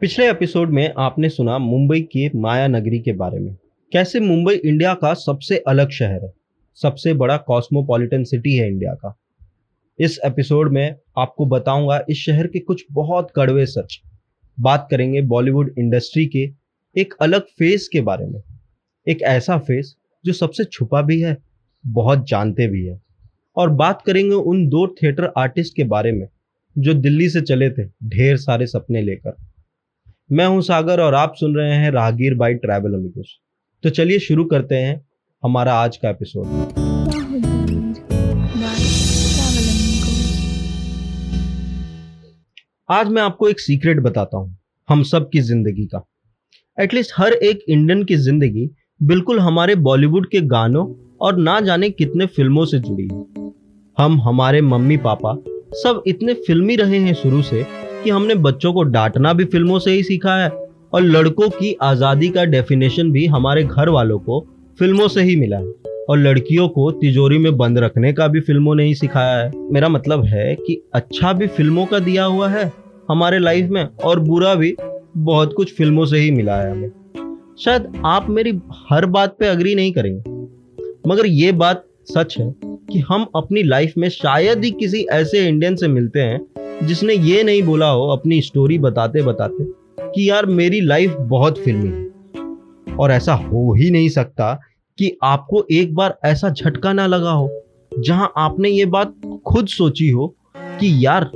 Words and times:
पिछले 0.00 0.30
एपिसोड 0.30 0.70
में 0.70 0.94
आपने 0.98 1.28
सुना 1.28 1.58
मुंबई 1.58 2.00
के 2.00 2.38
माया 2.38 2.68
नगरी 2.68 2.98
के 2.98 3.12
बारे 3.12 3.38
में। 3.38 3.56
कैसे 3.92 4.20
मुंबई 4.20 4.54
इंडिया 4.54 4.94
का 4.94 5.14
सबसे 5.14 5.58
अलग 5.58 5.90
शहर 5.90 6.24
है? 6.24 6.32
सबसे 6.74 7.14
बड़ा 7.14 7.36
कॉस्मोपॉलिटन 7.36 8.24
सिटी 8.24 8.56
है 8.56 8.68
इंडिया 8.68 8.94
का। 8.94 9.18
इस 9.98 10.20
एपिसोड 10.24 10.72
में 10.72 10.96
आपको 11.18 11.46
बताऊँगा 11.46 12.04
इस 12.08 12.16
शहर 12.16 12.46
के 12.46 12.58
कुछ 12.58 12.84
बहुत 12.92 13.32
कड़वे 13.36 13.66
सच। 13.66 14.00
बात 14.60 14.88
करेंगे 14.90 15.22
बॉलीवुड 15.22 15.74
इंडस्ट्री 15.78 16.26
के 16.26 16.50
एक 17.00 17.14
अलग 17.20 17.40
फेस 17.40 17.88
के 17.92 18.00
बारे 18.00 18.26
में। 18.26 18.42
एक 19.08 19.22
ऐसा 19.22 19.58
फेस 19.58 19.96
जो 20.24 20.32
सबसे 20.32 20.64
छुपा 20.64 21.02
भी 21.02 21.20
है, 21.20 21.38
बहुत 21.86 22.28
जानते 22.28 22.66
भी 22.66 22.86
है। 22.86 23.00
और 23.56 23.70
बात 23.70 24.02
करेंगे 24.02 24.34
उन 24.34 24.68
दो 24.68 24.86
थिएटर 24.86 25.32
आर्टिस्ट 25.38 25.76
के 25.76 25.84
बारे 25.84 26.12
में, 26.12 26.28
जो 26.78 26.94
दिल्ली 26.94 27.28
से 27.28 27.40
चले 27.40 27.70
थे, 27.70 27.84
ढेर 27.84 28.36
सारे 28.36 28.66
सपने 28.66 29.02
लेकर। 29.02 29.36
मैं 30.32 30.46
हूँ 30.46 30.62
सागर 30.62 31.00
और 31.00 31.14
आप 31.14 31.34
सुन 31.36 31.54
रहे 31.56 31.74
हैं 31.74 31.90
राहगीर 31.90 32.34
बाई 32.34 32.54
ट्रैवल 32.54 32.94
अमिकुस 32.94 33.38
तो 33.84 33.90
चलिए 33.90 34.18
शुरू 34.18 34.44
करते 34.44 34.74
हैं 34.74 35.00
हमारा 35.42 35.74
आज 35.74 35.96
का 35.96 36.10
एपिसोड 36.10 36.46
आज 42.90 43.08
मैं 43.08 43.22
आपको 43.22 43.48
एक 43.48 43.60
सीक्रेट 43.60 44.00
बताता 44.00 44.38
हूँ, 44.38 44.58
हम 44.88 45.02
सब 45.02 45.30
की 45.30 45.40
ज़िंदगी 45.40 45.86
का। 45.86 46.04
एटलीस्ट 46.78 47.12
हर 47.16 47.32
एक 47.32 47.64
इंडियन 47.68 48.04
की 48.04 48.16
ज़िंदगी 48.16 48.70
बिल्कुल 49.02 49.40
हमारे 49.40 49.74
बॉलीवुड 49.74 50.30
के 50.30 50.40
गानों 50.40 50.86
और 51.20 51.36
ना 51.36 51.60
जाने 51.60 51.90
कितने 51.90 52.26
फ़िल्मों 52.26 52.64
से 52.64 52.78
जुड़ी 52.78 53.08
है। 53.12 53.52
हम, 53.98 54.20
हमारे 54.20 54.60
मम्मी 54.60 54.96
पापा 54.96 55.36
सब 55.74 56.02
इतने 56.06 56.34
फिल्मी 56.34 56.76
रहे 56.76 56.98
हैं 56.98 57.14
शुरू 57.14 57.42
से 57.42 57.87
कि 58.04 58.10
हमने 58.10 58.34
बच्चों 58.36 58.72
को 58.72 58.82
डांटना 58.84 59.32
भी 59.32 59.44
फ़िल्मों 59.44 59.78
से 59.78 59.92
ही 59.92 60.02
सीखा 60.02 60.36
है 60.36 60.48
और 60.94 61.02
लड़कों 61.02 61.48
की 61.50 61.76
आज़ादी 61.82 62.28
का 62.28 62.44
डेफिनेशन 62.44 63.10
भी 63.12 63.26
हमारे 63.26 63.62
घर 63.64 63.88
वालों 63.88 64.18
को 64.18 64.40
फ़िल्मों 64.78 65.08
से 65.08 65.22
ही 65.22 65.36
मिला 65.36 65.56
है। 65.56 65.72
और 66.08 66.18
लड़कियों 66.18 66.68
को 66.68 66.90
तिजोरी 66.90 67.38
में 67.38 67.56
बंद 67.56 67.78
रखने 67.78 68.12
का 68.12 68.26
भी 68.28 68.40
फ़िल्मों 68.40 68.74
ने 68.74 68.84
ही 68.84 68.94
सिखाया 68.94 69.36
है। 69.36 69.50
मेरा 69.72 69.88
मतलब 69.88 70.24
है 70.24 70.54
कि 70.56 70.80
अच्छा 70.94 71.32
भी 71.32 71.46
फ़िल्मों 71.46 71.84
का 71.86 71.98
दिया 71.98 72.24
हुआ 72.24 72.48
है 72.48 72.72
हमारे 73.08 73.38
लाइफ 73.38 73.70
में 73.70 73.84
और 74.04 74.20
बुरा 74.20 74.54
भी 74.54 74.74
बहुत 75.16 75.52
कुछ 75.52 75.74
फ़िल्मों 75.74 76.04
से 76.04 76.18
ही 76.18 76.30
मिला 76.30 76.56
है 76.56 76.70
हमें। 76.70 77.54
शायद 77.60 77.92
आप 78.06 78.28
मेरी 78.30 78.58
हर 78.90 79.06
बात 79.08 79.36
पे 79.40 79.46
अग्री 79.46 79.74
नहीं 79.74 79.92
करेंगे, 79.92 80.20
मगर 81.08 81.26
ये 81.26 81.52
बात 81.54 81.84
सच 82.08 82.36
है 82.38 82.52
कि 82.90 82.98
हम 83.08 83.26
अपनी 83.36 83.62
लाइफ 83.62 83.94
में 83.98 84.08
शायद 84.10 84.64
ही 84.64 84.70
किसी 84.70 85.00
ऐसे 85.12 85.46
इंडियन 85.48 85.76
से 85.76 85.88
मिलते 85.88 86.20
हैं 86.20 86.38
जिसने 86.82 87.14
ये 87.14 87.42
नहीं 87.42 87.62
बोला 87.62 87.88
हो 87.88 88.06
अपनी 88.08 88.40
स्टोरी 88.42 88.78
बताते 88.78 89.22
बताते 89.22 89.64
कि 90.04 90.28
यार 90.30 90.46
मेरी 90.46 90.80
लाइफ 90.80 91.16
बहुत 91.20 91.58
फिल्मी 91.58 91.88
है। 91.88 92.96
और 92.96 93.10
ऐसा 93.10 93.34
हो 93.34 93.72
ही 93.74 93.90
नहीं 93.90 94.08
सकता 94.08 94.52
कि 94.98 95.16
आपको 95.24 95.64
एक 95.72 95.94
बार 95.94 96.18
ऐसा 96.24 96.50
झटका 96.50 96.92
ना 96.92 97.06
लगा 97.06 97.30
हो, 97.30 97.50
जहाँ 97.92 98.32
आपने 98.36 98.70
ये 98.70 98.84
बात 98.86 99.14
खुद 99.46 99.66
सोची 99.68 100.08
हो 100.08 100.34
कि 100.54 100.94
यार 101.06 101.30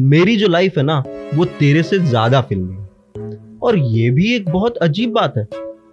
मेरी 0.00 0.36
जो 0.36 0.48
लाइफ 0.48 0.78
है 0.78 0.84
ना, 0.84 1.02
वो 1.34 1.44
तेरे 1.44 1.82
से 1.82 1.98
ज़्यादा 1.98 2.40
फिल्मी 2.40 2.74
है। 2.74 3.58
और 3.62 3.78
ये 3.78 4.10
भी 4.10 4.34
एक 4.34 4.48
बहुत 4.50 4.76
अजीब 4.78 5.12
बात 5.12 5.34
है 5.38 5.46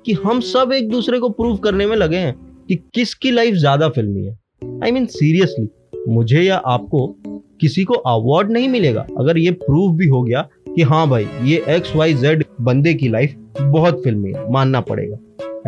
कि 0.06 0.14
हम 0.26 0.40
सब 0.42 0.72
एक 0.74 0.90
दूसरे 0.90 1.20
को 1.20 1.30
प्रूव 1.30 1.58
करने 1.58 1.86
में 1.88 1.96
लगे 1.98 2.18
हैं 2.18 2.34
कि 2.68 2.76
किसकी 2.96 3.32
लाइफ 3.32 3.56
ज़्यादा 3.56 3.90
फिल्मी 3.90 4.26
है। 4.26 4.38
आई 4.84 4.92
मीन 4.92 5.06
सीरियसली 5.08 5.66
मुझे 6.10 6.42
या 6.42 6.58
आपको 6.58 7.16
किसी 7.62 7.84
को 7.84 7.94
अवार्ड 7.94 8.52
नहीं 8.52 8.68
मिलेगा। 8.70 9.08
अगर 9.18 9.38
ये 9.38 9.52
प्रूव 9.52 9.96
भी 9.98 10.08
हो 10.08 10.22
गया 10.24 10.42
कि 10.76 10.82
हाँ 10.82 11.08
भाई, 11.10 11.28
ये 11.44 11.64
एक्स 11.70 11.96
वाई 11.96 12.14
जेड 12.14 12.44
बंदे 12.62 12.94
की 12.94 13.10
लाइफ 13.10 13.36
बहुत 13.62 14.04
फिल्मी 14.04 14.32
है, 14.32 14.52
मानना 14.52 14.82
पड़ेगा। 14.82 15.18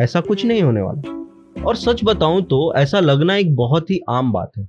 ऐसा 0.00 0.20
कुछ 0.20 0.44
नहीं 0.44 0.62
होने 0.62 0.80
वाला। 0.80 1.18
और 1.66 1.76
सच 1.76 2.04
बताऊँ 2.04 2.42
तो 2.42 2.74
ऐसा 2.76 3.00
लगना 3.00 3.36
एक 3.36 3.54
बहुत 3.56 3.90
ही 3.90 4.00
आम 4.10 4.32
बात 4.32 4.50
है। 4.58 4.68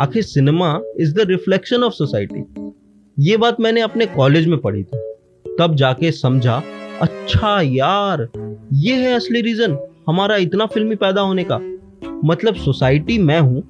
आखिर 0.00 0.22
cinema 0.22 0.80
is 1.00 1.14
the 1.14 1.20
reflection 1.20 1.82
of 1.82 1.92
society 1.92 2.44
ये 3.18 3.36
बात 3.36 3.60
मैंने 3.60 3.80
अपने 3.80 4.06
कॉलेज 4.06 4.46
में 4.46 4.58
पढ़ी 4.58 4.82
थी। 4.82 4.98
तब 5.58 5.74
जाके 5.74 6.12
समझा 6.12 6.62
अच्छा 7.00 7.60
यार, 7.60 8.28
ये 8.72 8.94
है 8.94 9.14
असली 9.14 9.40
रीजन 9.40 9.78
हमारा 10.08 10.36
इतना 10.36 10.66
फिल्मी 10.66 10.94
पैदा 10.94 11.20
होने 11.20 11.44
का। 11.50 11.60
मतलब 12.24 12.54
सोसाइटी 12.54 13.18
मैं 13.18 13.40
हूँ 13.40 13.62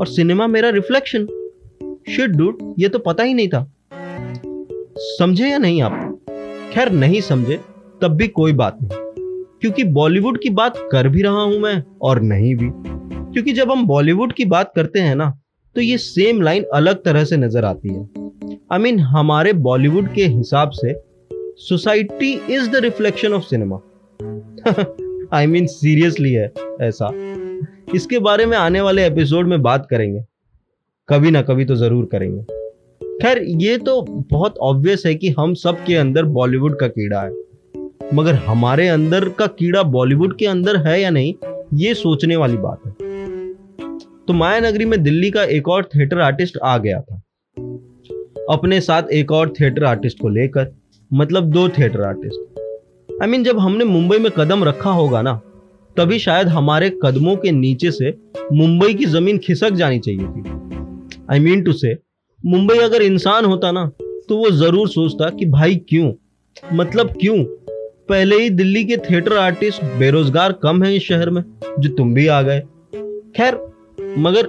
और 0.00 0.06
सिनेमा 0.06 0.46
मेरा 0.46 0.68
रिफ्लेक्शन। 0.68 1.26
शिट 2.08 2.30
डूड 2.30 2.58
ये 2.78 2.88
तो 2.88 2.98
पता 2.98 3.22
ही 3.22 3.34
नहीं 3.34 3.48
था। 3.48 3.72
समझे 4.98 5.48
या 5.48 5.58
नहीं 5.58 5.82
आप? 5.82 6.18
खैर 6.72 6.90
नहीं 6.92 7.20
समझे 7.20 7.60
तब 8.02 8.08
भी 8.08 8.28
कोई 8.28 8.52
बात 8.52 8.78
नहीं। 8.82 8.98
क्योंकि 9.60 9.84
बॉलीवुड 9.84 10.38
की 10.38 10.50
बात 10.50 10.74
कर 10.92 11.08
भी 11.08 11.22
रहा 11.22 11.42
हूँ 11.42 11.58
मैं 11.58 11.82
और 12.02 12.20
नहीं 12.20 12.54
भी। 12.54 12.70
क्योंकि 13.32 13.52
जब 13.52 13.70
हम 13.70 13.86
बॉलीवुड 13.86 14.32
की 14.32 14.44
बात 14.44 14.72
करते 14.76 14.98
हैं 14.98 15.14
ना 15.16 15.30
तो 15.76 15.80
ये 15.80 15.98
सेम 15.98 16.42
लाइन 16.42 16.64
अलग 16.74 17.02
तरह 17.02 17.24
से 17.24 17.36
नज़र 17.36 17.64
आती 17.64 17.88
है। 17.88 18.02
आई 18.02 18.78
I 18.78 18.82
मीन 18.82 18.94
mean, 18.94 19.06
हमारे 19.08 19.52
बॉलीवुड 19.52 20.12
के 20.12 20.26
हिसाब 20.26 20.70
से 20.70 20.94
society 21.58 22.32
is 22.50 22.70
the 22.70 22.76
reflection 22.76 23.32
of 23.32 23.42
cinema 23.42 23.76
I 25.32 25.46
mean 25.46 25.66
seriously 25.66 26.32
है 26.32 26.52
ऐसा। 26.80 27.10
इसके 27.94 28.18
बारे 28.18 28.46
में 28.46 28.56
आने 28.58 28.80
वाले 28.80 29.06
एपिसोड 29.06 29.46
में 29.46 29.62
बात 29.62 29.86
करेंगे। 29.90 30.20
कभी 31.08 31.30
ना 31.30 31.42
कभी 31.42 31.64
तो 31.64 31.74
ज़रूर 31.76 32.08
करेंगे। 32.12 32.42
खैर 33.22 33.42
ये 33.42 33.76
तो 33.78 34.00
बहुत 34.30 34.58
ऑब्वियस 34.58 35.02
है 35.06 35.14
कि 35.14 35.28
हम 35.28 35.54
सब 35.54 35.84
के 35.84 35.94
अंदर 35.94 36.24
बॉलीवुड 36.24 36.78
का 36.78 36.88
कीड़ा 36.88 37.20
है। 37.22 37.30
मगर 38.14 38.34
हमारे 38.46 38.88
अंदर 38.88 39.28
का 39.28 39.46
कीड़ा 39.46 39.82
बॉलीवुड 39.82 40.36
के 40.38 40.46
अंदर 40.46 40.76
है 40.76 41.00
या 41.00 41.10
नहीं 41.10 41.34
ये 41.74 41.94
सोचने 41.94 42.36
वाली 42.36 42.56
बात 42.56 42.86
है। 42.86 42.92
तो 44.26 44.32
माया 44.32 44.60
नगरी 44.60 44.84
में 44.84 45.02
दिल्ली 45.02 45.30
का 45.30 45.44
एक 45.44 45.68
और 45.68 45.84
थिएटर 45.84 46.20
आर्टिस्ट 46.20 46.58
आ 46.64 46.76
गया 46.78 47.00
था। 47.00 47.22
अपने 48.50 48.80
साथ 48.80 49.02
एक 49.12 49.32
और 49.32 49.52
थिएटर 49.60 49.84
आर्टिस्ट 49.84 50.20
को 50.20 50.28
लेकर 50.28 50.74
मतलब 51.10 51.50
दो 51.50 51.68
theatre 51.68 52.02
artist 52.02 52.40
I 53.12 53.26
I 53.26 53.30
mean 53.30 53.40
mean, 53.40 53.52
जब 53.52 53.58
हमने 53.58 53.84
मुंबई 53.84 54.18
में 54.18 54.30
कदम 54.36 54.64
रखा 54.64 54.90
होगा 54.90 55.22
ना 55.22 55.40
तभी 55.98 56.18
शायद 56.18 56.48
हमारे 56.48 56.90
कदमों 57.02 57.36
के 57.36 57.50
नीचे 57.52 57.90
से 57.90 58.10
मुंबई 58.52 58.94
की 58.94 59.04
ज़मीन 59.04 59.38
खिसक 59.38 59.70
जानी 59.70 59.98
चाहिए 59.98 60.20
थी। 60.20 60.42
आई 61.32 61.38
मीन 61.38 61.62
टू 61.62 61.72
से 61.72 61.96
मुंबई 62.46 62.78
अगर 62.78 63.02
इंसान 63.02 63.44
होता 63.44 63.70
ना 63.72 63.84
तो 64.28 64.36
वो 64.36 64.50
ज़रूर 64.50 64.88
सोचता 64.88 65.28
कि 65.30 65.46
भाई 65.46 65.74
क्यों? 65.88 66.12
मतलब 66.74 67.12
क्यों? 67.20 67.44
पहले 68.08 68.36
ही 68.36 68.50
दिल्ली 68.50 68.84
के 68.84 68.96
थिएटर 68.96 69.36
आर्टिस्ट 69.36 69.84
बेरोजगार 69.98 70.52
कम 70.52 70.82
है 70.82 70.94
इस 70.96 71.02
शहर 71.02 71.30
में, 71.30 71.42
जो 71.78 71.88
तुम 71.88 72.14
भी 72.14 72.26
आ 72.26 72.42
गए। 72.42 72.60
खैर, 73.36 73.58
मगर 74.18 74.46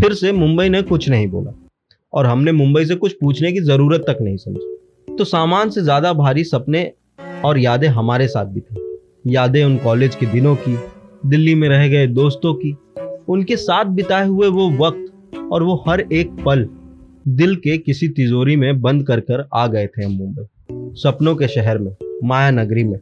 फिर 0.00 0.14
से 0.14 0.32
मुंबई 0.32 0.68
ने 0.68 0.82
कुछ 0.82 1.08
नहीं 1.08 1.28
बोला। 1.28 1.52
और 2.12 2.26
हमने 2.26 2.52
मुंबई 2.52 2.84
से 2.84 2.94
कुछ 2.94 3.12
पूछने 3.12 3.52
की 3.52 3.60
ज़रूरत 3.60 4.04
तक 4.06 4.18
नहीं 4.22 4.36
समझी। 4.36 5.14
तो 5.18 5.24
सामान 5.24 5.70
से 5.70 5.82
ज़्यादा 5.82 6.12
भारी 6.12 6.44
सपने 6.44 6.92
और 7.44 7.58
यादें 7.58 7.88
हमारे 7.88 8.28
साथ 8.28 8.44
भी 8.44 8.60
थी। 8.60 8.89
यादें 9.26 9.64
उन 9.64 9.76
कॉलेज 9.76 10.14
के 10.14 10.26
दिनों 10.26 10.54
की, 10.56 10.76
दिल्ली 11.26 11.54
में 11.54 11.68
रह 11.68 11.88
गए 11.88 12.06
दोस्तों 12.06 12.54
की, 12.54 12.76
उनके 13.28 13.56
साथ 13.56 13.84
बिताए 13.84 14.26
हुए 14.26 14.48
वो 14.48 14.70
वक्त 14.70 15.38
और 15.52 15.62
वो 15.62 15.84
हर 15.88 16.00
एक 16.12 16.30
पल 16.46 16.68
दिल 17.28 17.56
के 17.56 17.78
किसी 17.78 18.08
तिजोरी 18.08 18.56
में 18.56 18.80
बंद 18.80 19.06
कर 19.06 19.20
कर 19.20 19.48
आ 19.54 19.66
गए 19.66 19.86
थे 19.86 20.04
हम 20.04 20.12
मुंबई। 20.12 20.44
सपनों 20.94 21.34
के 21.36 21.48
शहर 21.48 21.78
में, 21.78 21.94
माया 22.24 22.50
नगरी 22.50 22.84
में, 22.84 22.98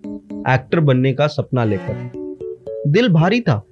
एक्टर 0.48 0.80
बनने 0.80 1.12
का 1.12 1.26
सपना 1.26 1.64
लेकर। 1.64 2.10
दिल 2.86 3.08
भारी 3.08 3.40
था, 3.40 3.62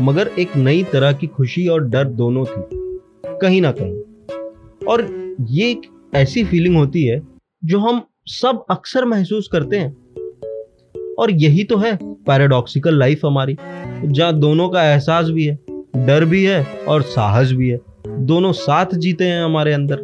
मगर 0.00 0.30
एक 0.38 0.56
नई 0.56 0.82
तरह 0.82 1.12
की 1.12 1.26
खुशी 1.26 1.66
और 1.68 1.84
डर 1.84 2.04
दोनों 2.04 2.44
थी, 2.44 2.62
कहीं 3.40 3.62
ना 3.62 3.72
कहीं। 3.72 4.86
और 4.86 5.08
ये 5.40 5.70
एक 5.70 5.82
ऐसी 6.14 6.44
फीलिंग 6.44 6.76
होती 6.76 7.04
है, 7.04 7.22
जो 7.64 7.78
हम 7.78 8.02
सब 8.26 8.64
अक्सर 8.70 9.04
महसूस 9.04 9.48
करते 9.48 9.76
हैं 9.76 10.01
और 11.18 11.30
यही 11.30 11.64
तो 11.64 11.76
है 11.76 11.98
पैराडॉक्सिकल 12.02 12.98
लाइफ 12.98 13.20
हमारी। 13.26 13.56
जहाँ 14.04 14.38
दोनों 14.38 14.68
का 14.68 14.84
एहसास 14.84 15.28
भी 15.28 15.44
है, 15.46 15.58
डर 15.96 16.24
भी 16.24 16.44
है 16.44 16.66
और 16.88 17.02
साहस 17.02 17.52
भी 17.52 17.68
है, 17.68 17.80
दोनों 18.08 18.52
साथ 18.52 18.86
जीते 18.94 19.24
हैं 19.24 19.44
हमारे 19.44 19.72
अंदर। 19.72 19.96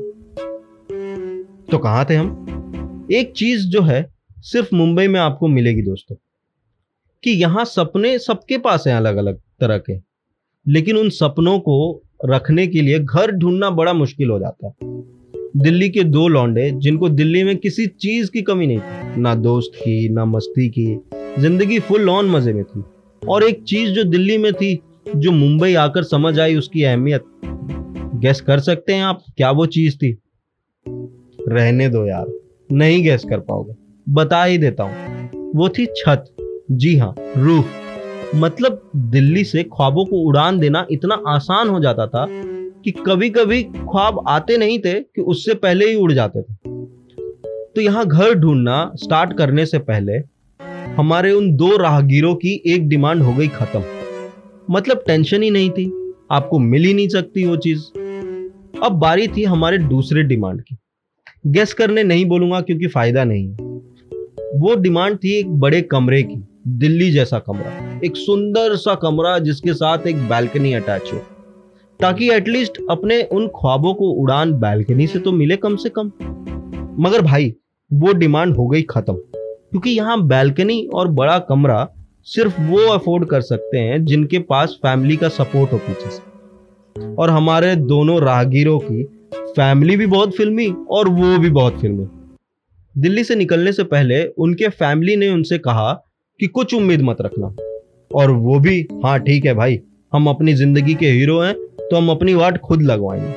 तो 1.71 1.79
कहा 1.79 2.05
थे 2.05 2.15
हम? 2.15 3.09
एक 3.13 3.33
चीज़ 3.33 3.69
जो 3.69 3.83
है, 3.83 4.15
सिर्फ़ 4.39 4.75
मुंबई 4.75 5.09
में 5.09 5.21
आपको 5.21 5.49
मिलेगी 5.49 5.83
दोस्तों, 5.83 6.17
कि 7.25 7.31
यहाँ 7.31 7.65
सपने 7.65 8.19
सबके 8.19 8.59
पास 8.59 8.85
हैं 8.87 8.95
अलग 8.95 9.17
अलग 9.17 9.39
तरह 9.61 9.79
के, 9.79 9.97
लेकिन 10.73 10.97
उन 10.97 11.09
सपनों 11.09 11.59
को 11.59 12.03
रखने 12.25 12.67
के 12.67 12.81
लिए 12.81 12.99
घर 12.99 13.31
ढूंढना 13.31 13.71
बड़ा 13.71 13.93
मुश्किल 13.93 14.31
हो 14.31 14.39
जाता 14.39 14.67
है। 14.67 14.75
दिल्ली 15.57 15.89
के 15.89 16.03
दो 16.05 16.29
लौंडे 16.29 16.71
जिनको 16.71 17.09
दिल्ली 17.09 17.45
में 17.45 17.57
किसी 17.57 17.87
चीज़ 17.87 18.31
की 18.31 18.43
कमी 18.43 18.67
नहीं 18.67 18.79
थी। 18.79 19.21
ना 19.21 19.35
दोस्त 19.35 19.71
की, 19.75 20.09
ना 20.09 20.25
मस्ती 20.25 20.69
की। 20.69 21.01
ज़िंदगी 21.39 21.79
फुल 21.79 22.09
ऑन 22.09 22.27
मज़े 22.27 22.53
में 22.53 22.65
थी। 22.65 22.83
और 23.29 23.45
एक 23.45 23.63
चीज़ 23.63 23.91
जो 23.91 24.05
दिल्ली 24.05 24.39
में 24.39 24.53
थी, 24.53 24.81
जो 25.17 25.33
मुंबई 25.33 25.75
आकर 25.75 26.03
समझ 26.03 26.41
आई 26.41 26.57
उसकी 26.57 26.83
अहमियत। 26.83 27.25
गैस 28.15 28.41
कर 28.41 28.59
सकते 28.59 28.93
हैं 28.93 29.03
आप, 29.03 29.23
क्या 29.37 29.51
वो 29.51 29.67
चीज़ 29.67 29.97
थी? 29.97 30.19
रहने 31.49 31.89
दो 31.89 32.07
यार, 32.07 32.27
नहीं 32.73 33.03
गैस 33.05 33.25
कर 33.25 33.41
पाओगे। 33.41 33.73
बता 34.09 34.45
ही 34.45 34.59
देता 34.59 34.83
हूँ, 34.83 35.31
वो 35.55 35.69
थी 35.69 35.87
छत। 35.87 36.25
जी 36.71 36.97
हाँ 36.97 37.15
रूफ। 37.37 37.67
मतलब 38.35 38.91
दिल्ली 38.97 39.45
से 39.45 39.63
ख्वाबों 39.63 40.05
को 40.05 40.17
उड़ान 40.17 40.59
देना 40.59 40.87
इतना 40.91 41.23
आसान 41.29 41.69
हो 41.69 41.81
जाता 41.81 42.07
था 42.07 42.27
कि 42.85 42.91
कभी 43.07 43.31
कभी 43.31 43.63
ख्वाब 43.63 44.25
आते 44.29 44.57
नहीं 44.57 44.79
थे 44.79 44.93
कि 44.95 45.23
उससे 45.23 45.55
पहले 45.55 45.89
ही 45.89 45.95
उड़ 45.95 46.13
जाते 46.13 46.43
थे। 46.43 46.55
तो 47.75 47.81
यहाँ 47.81 48.07
घर 48.07 48.35
ढूंढना 48.35 48.91
स्टार्ट 48.95 49.37
करने 49.39 49.67
से 49.67 49.79
पहले 49.79 50.19
हमारे 50.97 51.33
उन 51.33 51.51
दो 51.57 51.77
राहगीरों 51.77 52.35
की 52.35 52.63
एक 52.67 52.89
डिमांड 52.89 53.23
हो 53.23 53.33
गई 53.33 53.49
खत्म। 53.49 53.83
मतलब 54.71 55.03
टेंशन 55.07 55.43
ही 55.43 55.51
नहीं 55.51 55.71
थी, 55.71 56.15
आपको 56.31 56.59
मिल 56.59 56.85
ही 56.85 56.95
नहीं 56.95 57.09
सकती 57.09 57.45
वो 57.45 57.57
चीज़। 57.57 57.85
अब 58.83 58.93
बारी 58.93 59.29
थी 59.29 59.45
हमारे 59.45 59.79
दूसरे 59.79 60.23
डिमांड 60.23 60.63
की। 60.63 60.77
गेस 61.47 61.73
करने 61.75 62.03
नहीं 62.03 62.25
बोलूँगा 62.27 62.61
क्योंकि 62.61 62.87
फ़ायदा 62.87 63.25
नहीं 63.25 63.49
वो 64.61 64.75
डिमांड 64.75 65.17
थी 65.17 65.33
एक 65.39 65.51
बड़े 65.51 65.81
कमरे 65.83 66.23
की, 66.23 66.37
दिल्ली 66.69 67.11
जैसा 67.11 67.39
कमरा, 67.39 68.01
एक 68.05 68.17
सुंदर 68.17 68.77
सा 68.77 68.95
कमरा 68.95 69.39
जिसके 69.39 69.75
साथ 69.75 70.07
एक 70.07 70.29
बैल्कनी 70.29 70.73
अटैच 70.73 71.11
हो। 71.15 71.21
ताकि 72.01 72.31
एटलीस्ट 72.31 72.79
अपने 72.91 73.23
उन 73.23 73.49
ख्वाबों 73.49 73.95
को 73.95 74.11
उड़ान 74.11 74.53
बैल्कनी 74.53 75.07
से 75.07 75.19
तो 75.19 75.33
मिले 75.33 75.57
कम 75.57 75.77
से 75.77 75.89
कम। 75.99 76.07
मगर 77.01 77.23
भाई, 77.23 77.55
वो 77.93 78.13
डिमांड 78.13 78.57
हो 78.57 78.67
गई 78.67 78.83
खत्म। 78.83 79.15
क्योंकि 79.35 79.91
यहाँ 79.91 80.27
बैल्कनी 80.27 80.89
और 80.95 81.09
बड़ा 81.09 81.39
कमरा 81.39 81.89
सिर्फ़ 82.25 82.61
वो 82.61 82.79
अफोर्ड 82.79 83.25
कर 83.25 83.41
सकते 83.41 83.79
हैं 83.79 84.05
जिनके 84.05 84.39
पास 84.39 84.79
फैमिली 84.83 85.17
का 85.17 85.29
सपोर्ट 85.29 85.73
हो 85.73 85.79
पीछे 85.79 86.11
से। 86.11 87.15
और 87.15 87.31
हमारे 87.31 87.77
दोनों 87.77 88.21
राहगीरों 88.21 88.79
की 88.79 89.05
फैमिली 89.35 89.97
भी 89.97 90.07
बहुत 90.07 90.37
फिल्मी 90.37 90.75
और 90.91 91.09
वो 91.09 91.39
भी 91.39 91.51
बहुत 91.51 91.81
फिल्मी। 91.81 92.07
दिल्ली 92.99 93.25
से 93.25 93.35
निकलने 93.35 93.73
से 93.73 93.85
पहले 93.85 94.27
उनके 94.27 94.69
फैमिली 94.69 95.17
ने 95.17 95.29
उनसे 95.29 95.59
कहा 95.59 95.93
कि 96.41 96.47
कुछ 96.47 96.75
उम्मीद 96.75 97.03
मत 97.03 97.17
रखना। 97.21 97.57
और 98.15 98.31
वो 98.31 98.59
भी 98.59 98.89
हाँ 99.05 99.21
ठीक 99.21 99.45
है 99.45 99.55
भाई 99.55 99.81
हम 100.13 100.27
अपनी 100.27 100.53
ज़िंदगी 100.55 100.95
के 100.95 101.07
हीरो 101.07 101.41
हैं 101.41 101.55
तो 101.55 101.97
हम 101.97 102.11
अपनी 102.11 102.35
वाट 102.35 102.59
खुद 102.59 102.83
लगवाएँगे। 102.83 103.33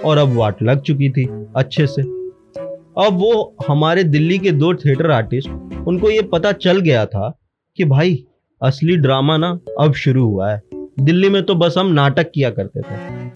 और 0.00 0.18
अब 0.18 0.32
वाट 0.32 0.62
लग 0.62 0.80
चुकी 0.80 1.10
थी, 1.10 1.24
अच्छे 1.56 1.86
से। 1.86 2.02
अब 2.02 3.08
वो 3.12 3.56
हमारे 3.68 4.04
दिल्ली 4.04 4.38
के 4.38 4.50
दो 4.50 4.74
थिएटर 4.74 5.10
आर्टिस्ट, 5.10 5.48
उनको 5.88 6.10
ये 6.10 6.22
पता 6.22 6.52
चल 6.52 6.80
गया 6.80 7.06
था 7.06 7.38
कि 7.76 7.84
भाई, 7.84 8.24
असली 8.62 8.96
ड्रामा 8.96 9.36
ना 9.36 9.58
अब 9.80 9.92
शुरू 9.92 10.26
हुआ 10.26 10.52
है। 10.52 10.62
दिल्ली 11.00 11.28
में 11.28 11.42
तो 11.42 11.54
बस 11.54 11.74
हम 11.78 11.86
नाटक 11.86 12.30
किया 12.34 12.50
करते 12.50 12.80
थे। 12.80 13.28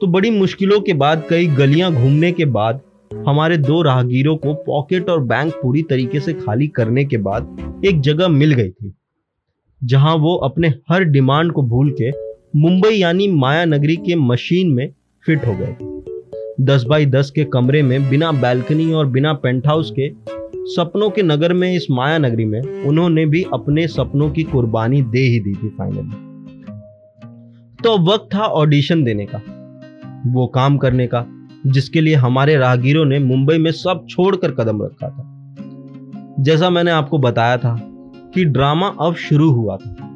तो 0.00 0.06
बड़ी 0.06 0.30
मुश्किलों 0.30 0.80
के 0.80 0.92
बाद, 0.92 1.22
कई 1.30 1.46
गलियाँ 1.46 1.92
घूमने 1.94 2.32
के 2.32 2.44
बाद, 2.44 2.80
हमारे 3.28 3.56
दो 3.56 3.82
राहगीरों 3.82 4.36
को 4.36 4.54
पॉकेट 4.54 5.10
और 5.10 5.20
बैंक 5.20 5.54
पूरी 5.54 5.82
तरीके 5.82 6.20
से 6.20 6.32
खाली 6.32 6.66
करने 6.66 7.04
के 7.04 7.16
बाद 7.16 7.56
एक 7.84 8.00
जगह 8.00 8.28
मिल 8.28 8.52
गई 8.54 8.70
थी। 8.70 8.94
जहाँ 9.84 10.14
वो 10.16 10.34
अपने 10.36 10.68
हर 10.90 11.04
डिमांड 11.04 11.52
को 11.52 11.62
भूल 11.62 11.90
के 12.00 12.10
मुंबई 12.60 12.94
यानी 12.94 13.28
माया 13.28 13.64
नगरी 13.64 13.96
के 13.96 14.14
मशीन 14.14 14.70
में 14.70 14.88
फिट 15.26 15.46
हो 15.46 15.54
गए। 15.54 15.76
दस 16.60 16.84
बाई 16.84 17.06
दस 17.06 17.30
के 17.30 17.44
कमरे 17.44 17.82
में, 17.82 18.10
बिना 18.10 18.32
बैल्कनी 18.32 18.92
और 18.92 19.06
बिना 19.06 19.32
पेंट 19.32 19.66
हाउस 19.66 19.90
के, 19.90 20.10
सपनों 20.66 21.10
के 21.10 21.22
नगर 21.22 21.52
में, 21.52 21.74
इस 21.74 21.86
माया 21.90 22.18
नगरी 22.18 22.44
में, 22.44 22.60
उन्होंने 22.60 23.26
भी 23.26 23.44
अपने 23.52 23.86
सपनों 23.88 24.30
की 24.30 24.42
कुर्बानी 24.42 25.02
दे 25.02 25.20
ही 25.20 25.40
दी 25.40 25.54
थी 25.54 25.68
फाइनली 25.68 26.22
तो 27.82 27.96
वक्त 27.98 28.28
था 28.34 28.40
ऑडिशन 28.40 29.04
देने 29.04 29.26
का, 29.26 29.38
वो 30.32 30.46
काम 30.46 30.76
करने 30.76 31.06
का, 31.06 31.24
जिसके 31.66 32.00
लिए 32.00 32.14
हमारे 32.14 32.56
राहगीरों 32.56 33.04
ने 33.04 33.18
मुंबई 33.18 33.58
में 33.58 33.70
सब 33.72 34.06
छोड़कर 34.10 34.50
कदम 34.50 34.82
रखा 34.82 35.08
था। 35.08 35.24
जैसा 36.40 36.70
मैंने 36.70 36.90
आपको 36.90 37.18
बताया 37.18 37.56
था 37.56 37.74
कि 38.34 38.44
ड्रामा 38.44 38.86
अब 39.00 39.14
शुरू 39.14 39.50
हुआ 39.50 39.76
था। 39.76 40.10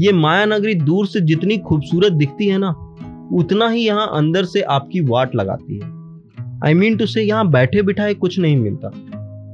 ये 0.00 0.12
माया 0.12 0.44
नगरी 0.44 0.74
दूर 0.74 1.06
से 1.06 1.20
जितनी 1.20 1.56
खूबसूरत 1.58 2.12
दिखती 2.12 2.46
है 2.46 2.58
ना, 2.58 2.70
उतना 3.32 3.68
ही 3.68 3.86
यहाँ 3.86 4.10
अंदर 4.14 4.44
से 4.44 4.60
आपकी 4.60 5.00
वाट 5.00 5.34
लगाती 5.34 5.78
है। 5.78 5.94
आई 6.64 6.74
मीन 6.74 6.96
टू 6.96 7.06
से 7.06 7.22
यहाँ 7.22 7.48
बैठे 7.50 7.82
बिठाए 7.82 8.14
कुछ 8.14 8.38
नहीं 8.38 8.56
मिलता। 8.56 8.90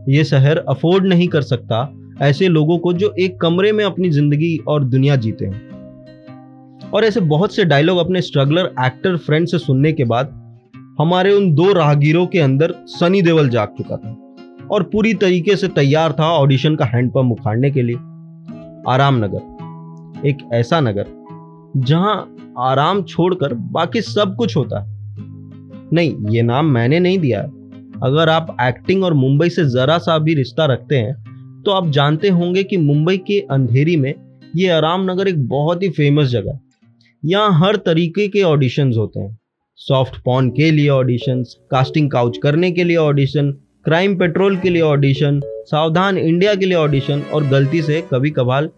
ये 0.09 0.25
शहर 0.25 0.59
अफोर्ड 0.59 1.07
नहीं 1.07 1.29
कर 1.29 1.43
सकता 1.43 1.89
ऐसे 2.23 2.49
लोगों 2.49 2.79
को 2.79 2.93
जो 2.93 3.15
एक 3.21 3.41
कमरे 3.41 3.73
में 3.73 3.85
अपनी 3.85 4.11
ज़िंदगी 4.11 4.57
और 4.69 4.85
दुनिया 4.85 5.17
जीते 5.17 5.45
हैं। 5.45 6.91
और 6.91 7.05
ऐसे 7.05 7.21
बहुत 7.21 7.55
से 7.55 7.65
डायलॉग 7.65 7.99
अपने 7.99 8.23
स्ट्रगलर 8.23 8.73
एक्टर 8.81 9.17
फ्रेंड 9.17 9.47
से 9.47 9.59
सुनने 9.59 9.93
के 9.93 10.05
बाद, 10.05 10.39
हमारे 10.99 11.33
उन 11.33 11.53
दो 11.55 11.73
राहगीरों 11.73 12.27
के 12.27 12.39
अंदर 12.39 12.75
सनी 12.89 13.23
देवल 13.23 13.49
जाग 13.49 13.69
चुका 13.69 13.97
था। 13.97 14.17
और 14.73 14.83
पूरी 14.83 15.13
तरीके 15.15 15.57
से 15.57 15.69
तैयार 15.69 16.13
था 16.13 16.29
ऑडिशन 16.33 16.77
का 16.77 16.85
हैंडपंप 16.85 17.33
उखाड़ने 17.33 17.71
के 17.71 17.83
लिए। 17.83 17.97
आराम 18.89 19.25
नगर 19.25 20.29
एक 20.29 20.39
ऐसा 20.53 20.81
नगर 20.81 21.07
जहाँ 21.79 22.37
आराम 22.61 23.03
छोड़कर 23.03 23.55
बाकी 23.55 24.01
सब 24.03 24.35
कुछ 24.37 24.57
होता। 24.57 24.81
है 24.81 24.91
नहीं, 25.93 26.15
ये 26.31 26.43
नाम 26.43 26.67
मैंने 26.67 27.01
नहीं 27.01 27.19
दिया। 27.19 27.41
अगर 28.03 28.29
आप 28.29 28.57
एक्टिंग 28.61 29.05
और 29.05 29.15
मुंबई 29.15 29.49
से 29.49 29.65
जरा 29.65 29.99
सा 29.99 30.19
भी 30.19 30.35
रिश्ता 30.35 30.65
रखते 30.65 30.97
हैं 30.97 31.63
तो 31.63 31.71
आप 31.71 31.89
जानते 31.89 32.29
होंगे 32.29 32.63
कि 32.63 32.77
मुंबई 32.77 33.17
के 33.17 33.39
अंधेरी 33.51 33.97
में 33.97 34.15
ये 34.57 34.69
आराम 34.69 35.11
नगर 35.11 35.29
एक 35.29 35.47
बहुत 35.49 35.83
ही 35.83 35.89
फ़ेमस 35.89 36.29
जगह 36.29 36.53
है। 36.53 36.61
यहाँ 37.25 37.59
हर 37.61 37.77
तरीके 37.77 38.27
के 38.29 38.43
ऑडिशंस 38.43 38.97
होते 38.97 39.21
हैं। 39.21 39.39
सॉफ्ट 39.79 40.17
पॉन 40.25 40.51
के 40.51 40.71
लिए 40.71 40.89
ऑडिशन 40.89 41.43
कास्टिंग 41.71 42.11
काउच 42.11 42.39
करने 42.43 42.71
के 42.73 42.85
लिए 42.85 42.97
ऑडिशन 42.97 43.53
क्राइम 43.85 44.15
पेट्रोल 44.17 44.57
के 44.57 44.71
लिए 44.71 44.83
ऑडिशन, 44.83 45.41
सावधान 45.67 46.19
इंडिया 46.19 46.55
के 46.55 46.67
लिए 46.67 46.77
ऑडिशन 46.77 47.23
और 47.35 47.45
गलती 47.45 47.81
से 47.83 48.01
कभी 48.11 48.31
कभार 48.31 48.69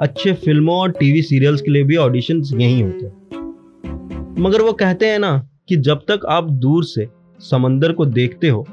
अच्छे 0.00 0.32
फ़िल्मों 0.32 0.74
और 0.74 0.90
टीवी 0.90 1.22
सीरियल्स 1.22 1.60
के 1.60 1.70
लिए 1.70 1.82
भी 1.82 1.96
ऑडिशन 1.96 2.42
यही 2.52 2.80
होते 2.80 3.06
हैं। 3.06 4.34
मगर 4.38 4.62
वो 4.62 4.72
कहते 4.72 5.06
हैं 5.06 5.18
ना 5.18 5.32
कि 5.68 5.76
जब 5.76 6.04
तक 6.08 6.26
आप 6.28 6.50
दूर 6.60 6.84
से 6.84 7.08
समंदर 7.40 7.92
को 7.92 8.06
देखते 8.06 8.48
हो, 8.48 8.66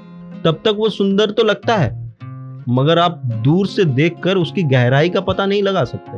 तब 0.46 0.62
तक 0.66 0.76
वो 0.78 0.90
सुंदर 0.90 1.32
तो 1.32 1.44
लगता 1.44 1.76
है। 1.76 1.90
मगर 2.70 3.00
आप 3.00 3.22
दूर 3.44 3.68
से 3.68 3.86
देखकर 3.86 4.38
उसकी 4.38 4.64
गहराई 4.64 5.10
का 5.10 5.22
पता 5.22 5.46
नहीं 5.46 5.64
लगा 5.64 5.84
सकते। 5.84 6.18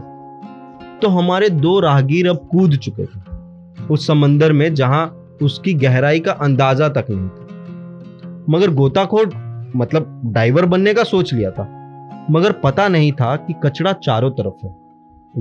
तो 1.00 1.08
हमारे 1.10 1.50
दो 1.50 1.80
राहगीर 1.80 2.30
अब 2.30 2.48
कूद 2.52 2.76
चुके 2.76 3.06
थे, 3.06 3.88
उस 3.90 4.08
समंदर 4.08 4.54
में 4.54 4.74
जहाँ 4.74 5.06
उसकी 5.42 5.74
गहराई 5.74 6.20
का 6.20 6.32
अंदाज़ा 6.32 6.90
तक 6.90 7.06
नहीं 7.10 7.30
था। 7.30 8.46
मगर 8.50 8.70
गोताखोर 8.70 9.30
मतलब 9.76 10.22
डाइवर 10.34 10.66
बनने 10.66 10.94
का 10.94 11.04
सोच 11.04 11.34
लिया 11.34 11.52
था, 11.52 11.64
मगर 12.32 12.52
पता 12.64 12.88
नहीं 12.88 13.12
था 13.12 13.36
कि 13.38 13.54
कचरा 13.64 13.94
चारों 14.00 14.32
तरफ़ 14.32 14.66
है, 14.66 14.74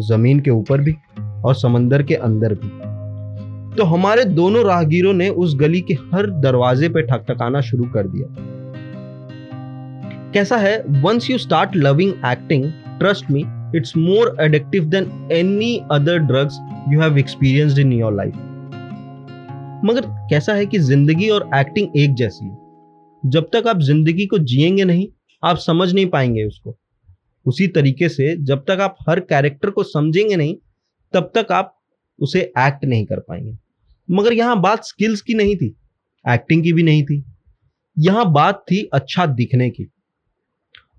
ज़मीन 0.02 0.40
के 0.40 0.50
ऊपर 0.50 0.80
भी 0.80 0.96
और 1.44 1.54
समंदर 1.54 2.02
के 2.02 2.14
अंदर 2.16 2.54
भी। 2.54 2.68
तो 3.70 3.84
हमारे 3.87 4.25
दोनों 4.26 4.64
राहगीरों 4.64 5.12
ने 5.12 5.28
उस 5.38 5.54
गली 5.60 5.80
के 5.80 5.94
हर 6.06 6.30
दरवाजे 6.40 6.88
पर 6.88 7.06
ठकठकाना 7.06 7.60
शुरू 7.60 7.84
कर 7.94 8.06
दिया। 8.06 8.26
कैसा 10.34 10.56
है 10.56 10.76
once 11.02 11.30
you 11.30 11.38
start 11.38 11.76
loving 11.76 12.12
acting 12.26 12.70
trust 12.99 13.30
me 13.30 13.44
it's 13.76 13.96
more 13.96 14.37
addictive 14.40 14.84
than 14.87 15.10
any 15.32 15.76
other 15.92 16.18
drugs 16.20 16.58
you 16.88 17.00
have 17.00 17.18
experienced 17.18 17.78
in 17.78 17.92
your 17.92 18.14
life 18.14 18.34
मगर 19.84 20.06
कैसा 20.30 20.54
है 20.54 20.66
कि 20.66 20.78
ज़िंदगी 20.80 21.28
और 21.28 21.49
एक्टिंग 21.56 21.96
एक 21.96 22.14
जैसी 22.14 22.44
है। 22.44 22.56
जब 23.26 23.50
तक 23.52 23.66
आप 23.66 23.80
ज़िंदगी 23.80 24.26
को 24.26 24.38
जिएँगे 24.38 24.84
नहीं, 24.84 25.08
आप 25.44 25.56
समझ 25.56 25.94
नहीं 25.94 26.06
पाएँगे 26.06 26.44
उसको। 26.44 26.76
उसी 27.46 27.68
तरीके 27.68 28.08
से 28.08 28.36
जब 28.36 28.58
तक 28.58 28.80
आप 28.80 28.96
हर 29.08 29.20
कैरेक्टर 29.20 29.70
को 29.70 29.82
समझेंगे 29.82 30.36
नहीं, 30.36 30.56
तब 31.12 31.32
तक 31.34 31.52
आप 31.52 31.80
उसे 32.20 32.40
एक्ट 32.40 32.84
नहीं 32.84 33.06
कर 33.06 33.20
पाएँगे। 33.20 33.58
मगर 34.10 34.32
यहाँ 34.32 34.60
बात 34.60 34.84
स्किल्स 34.84 35.20
की 35.20 35.34
नहीं 35.34 35.56
थी 35.56 35.76
एक्टिंग 36.28 36.62
की 36.62 36.72
भी 36.72 36.82
नहीं 36.82 37.04
थी। 37.04 37.24
यहाँ 37.98 38.32
बात 38.32 38.64
थी 38.70 38.90
अच्छा 38.92 39.26
दिखने 39.26 39.70
की। 39.70 39.90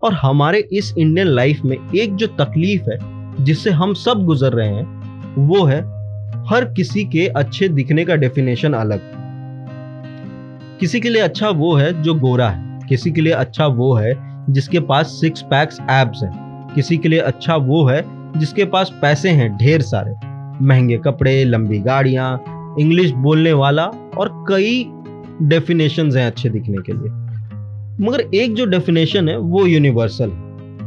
और 0.04 0.14
हमारे 0.14 0.68
इस 0.74 0.94
इंडियन 0.98 1.28
लाइफ 1.28 1.62
में 1.66 1.78
एक 1.96 2.16
जो 2.16 2.28
तकलीफ़ 2.28 2.82
है, 2.82 2.98
जिससे 3.46 3.70
हम 3.70 3.94
सब 3.94 4.24
गुजर 4.24 4.54
रहे 4.54 4.70
हैं, 4.70 5.02
वो 5.36 5.64
है 5.66 5.82
हर 6.46 6.66
किसी 6.66 7.06
के 7.06 7.28
अच्छे 7.28 7.68
दिखने 7.68 8.06
का 8.06 8.16
डेफिनेशन 8.16 8.74
अलग। 8.74 9.21
किसी 10.82 11.00
के 11.00 11.10
लिए 11.10 11.22
अच्छा 11.22 11.50
वो 11.50 11.76
है 11.76 12.02
जो 12.04 12.14
गोरा 12.14 12.50
है। 12.50 12.80
किसी 12.90 13.12
के 13.12 13.22
लिए 13.22 13.34
अच्छा 13.34 13.66
वो 13.66 13.94
है 13.94 14.14
जिसके 14.50 14.80
पास 14.80 15.08
सिक्स 15.08 15.42
पैक्स 15.42 15.80
एब्स 15.80 16.24
हैं। 16.24 16.68
किसी 16.76 16.98
के 16.98 17.10
लिए 17.10 17.20
अच्छा 17.20 17.56
वो 17.56 17.86
है 17.86 18.04
जिसके 18.40 18.66
पास 18.66 18.92
पैसे 19.02 19.30
हैं 19.30 19.58
ढेर 19.58 19.82
सारे। 19.82 20.14
महँगे 20.66 20.98
कपड़े, 20.98 21.44
लंबी 21.44 21.80
गाड़ियाँ 21.80 22.44
इंग्लिश 22.80 23.12
बोलने 23.12 23.54
वाला 23.54 23.86
और 24.18 24.46
कई 24.50 24.86
डेफिनेशन 25.42 26.18
हैं 26.18 26.28
अच्छे 26.28 26.50
दिखने 26.50 26.78
के 26.78 26.94
लिए। 26.94 27.10
मगर 28.08 28.36
एक 28.36 28.54
जो 28.54 28.66
डेफिनेशन 28.66 29.30
है 29.30 29.38
वो 29.38 29.66
यूनिवर्सल 29.66 30.32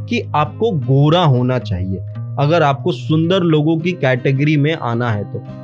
कि 0.09 0.33
आपको 0.35 0.71
गोरा 0.71 1.25
होना 1.25 1.59
चाहिए। 1.59 1.99
अगर 2.39 2.63
आपको 2.63 2.93
सुंदर 2.93 3.41
लोगों 3.41 3.79
की 3.79 3.93
कैटेगरी 3.93 4.57
में 4.57 4.75
आना 4.75 5.11
है 5.11 5.25
तो। 5.25 5.64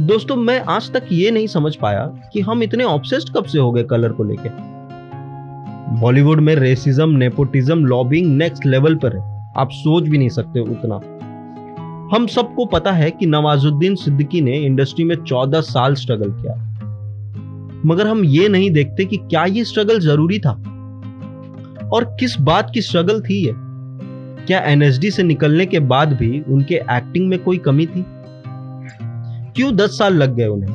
दोस्तों, 0.00 0.36
मैं 0.36 0.60
आज 0.60 0.92
तक 0.92 1.02
ये 1.12 1.30
नहीं 1.30 1.46
समझ 1.46 1.76
पाया 1.76 2.06
कि 2.32 2.40
हम 2.40 2.62
इतने 2.62 2.84
ऑब्सेस्ड 2.84 3.34
कब 3.34 3.44
से 3.44 3.58
हो 3.58 3.72
गए 3.72 3.82
कलर 3.82 4.08
को 4.08 4.24
लेके। 4.24 4.48
बॉलीवुड 6.00 6.40
में 6.40 6.54
racism 6.54 7.08
nepotism 7.08 7.84
lobbying 7.84 8.36
next 8.36 8.66
level 8.66 8.94
पर 8.94 9.16
है। 9.16 9.52
आप 9.56 9.68
सोच 9.72 10.02
भी 10.02 10.18
नहीं 10.18 10.28
सकते 10.28 10.60
उतना। 10.60 10.94
हम 12.16 12.26
सबको 12.26 12.66
पता 12.66 12.92
है 12.92 13.10
कि 13.10 13.26
नवाजुद्दीन 13.26 13.94
सिद्दीकी 13.94 14.40
ने 14.40 14.52
इंडस्ट्री 14.52 15.04
में 15.04 15.16
चौदह 15.16 15.60
साल 15.60 15.94
स्ट्रगल 15.94 16.30
किया। 16.30 16.54
मगर 17.86 18.06
हम 18.06 18.24
ये 18.24 18.48
नहीं 18.48 18.70
देखते 18.70 19.04
कि 19.04 19.16
क्या 19.16 19.44
ये 19.44 19.64
स्ट्रगल 19.64 20.00
ज़रूरी 20.00 20.38
था? 20.38 20.52
और 21.92 22.04
किस 22.20 22.40
बात 22.40 22.70
की 22.74 22.82
स्ट्रगल 22.82 23.20
थी 23.20 23.46
ये? 23.46 23.52
क्या 24.46 24.58
एनएसडी 24.58 25.10
से 25.10 25.22
निकलने 25.22 25.66
के 25.66 25.80
बाद 25.80 26.12
भी 26.12 26.42
उनके 26.48 26.74
एक्टिंग 26.74 27.28
में 27.28 27.38
कोई 27.38 27.58
कमी 27.58 27.86
थी? 27.86 28.06
क्यों 29.56 29.76
दस 29.76 29.98
साल 29.98 30.14
लग 30.14 30.34
गए 30.34 30.46
उन्हें? 30.46 30.70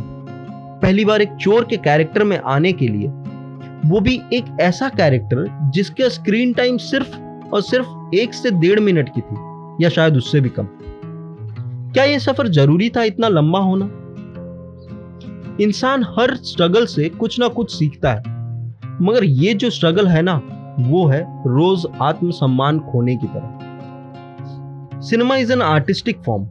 पहली 0.82 1.06
बार 1.06 1.22
एक 1.22 1.34
चोर 1.34 1.66
के 1.66 1.78
कैरेक्टर 1.78 2.24
में 2.24 2.40
आने 2.40 2.72
के 2.74 2.88
लिए। 2.88 3.08
वो 3.86 4.00
भी 4.00 4.22
एक 4.34 4.46
ऐसा 4.62 4.90
कैरेक्टर 4.90 5.72
जिसका 5.74 6.10
स्क्रीन 6.10 6.54
टाइम 6.54 6.78
सिर्फ़ 6.78 7.18
और 7.54 7.62
सिर्फ़ 7.62 8.16
एक 8.16 8.34
से 8.34 8.52
डेढ़ 8.52 8.80
मिनट 8.80 9.10
की 9.10 9.22
थी, 9.22 9.36
या 9.84 9.90
शायद 9.90 10.18
उससे 10.18 10.42
भी 10.42 10.50
कम। 10.50 10.68
क्या 11.94 12.04
यह 12.04 12.20
सफ़र 12.20 12.48
ज़रूरी 12.48 12.90
था 12.90 13.04
इतना 13.04 13.28
लंबा 13.28 13.60
होना? 13.60 13.86
इंसान 15.64 16.04
हर 16.04 16.36
स्ट्रगल 16.36 16.86
से 16.86 17.10
कुछ 17.10 17.40
ना 17.40 17.48
कुछ 17.48 17.72
सीखता 17.72 18.12
है। 18.12 18.24
मगर 19.02 19.24
ये 19.24 19.54
जो 19.54 19.70
स्ट्रगल 19.70 20.08
है 20.08 20.22
ना, 20.22 20.42
वो 20.80 21.06
है 21.06 21.22
रोज 21.40 21.86
आत्मसम्मान 22.02 22.80
खोने 22.80 23.16
की 23.16 23.28
तरह। 23.28 23.60
Cinema 25.02 25.36
is 25.36 25.54
an 25.54 25.62
artistic 25.62 26.22
form 26.26 26.44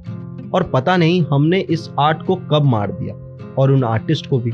और 0.55 0.63
पता 0.63 0.97
नहीं 0.97 1.25
हमने 1.33 1.61
इस 1.61 1.89
आर्ट 2.01 2.23
को 2.23 2.35
कब 2.37 2.63
मार 2.63 2.93
दिया 2.93 3.15
और 3.59 3.71
उन 3.71 3.85
आर्टिस्ट 3.85 4.27
को 4.27 4.39
भी। 4.39 4.51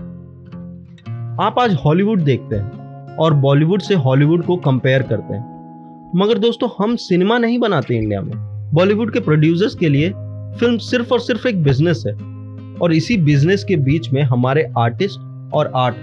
आप 1.45 1.55
आज 1.59 1.75
हॉलीवुड 1.75 2.21
देखते 2.21 2.57
हैं 2.57 3.17
और 3.17 3.35
बॉलीवुड 3.35 3.81
से 3.81 3.95
हॉलीवुड 3.95 4.45
को 4.45 4.57
कंपेयर 4.57 5.03
करते 5.03 5.35
हैं। 5.35 6.13
मगर 6.17 6.39
दोस्तों, 6.39 6.69
हम 6.79 6.97
सिनेमा 6.97 7.39
नहीं 7.39 7.59
बनाते 7.59 7.97
इंडिया 7.97 8.21
में। 8.21 8.33
बॉलीवुड 8.75 9.13
के 9.13 9.21
प्रोड्यूसर्स 9.21 9.75
के 9.75 9.89
लिए 9.89 10.11
फ़िल्म 10.59 10.79
सिर्फ़ 10.79 11.13
और 11.13 11.21
सिर्फ़ 11.21 11.49
एक 11.49 11.63
बिज़नेस 11.63 12.05
है 12.07 12.15
और 12.83 12.93
इसी 12.93 13.17
बिज़नेस 13.17 13.65
के 13.65 13.77
बीच 13.77 14.13
में 14.13 14.23
हमारे 14.23 14.73
आर्टिस्ट 14.79 15.21
और 15.55 15.73
आर्ट 15.77 15.97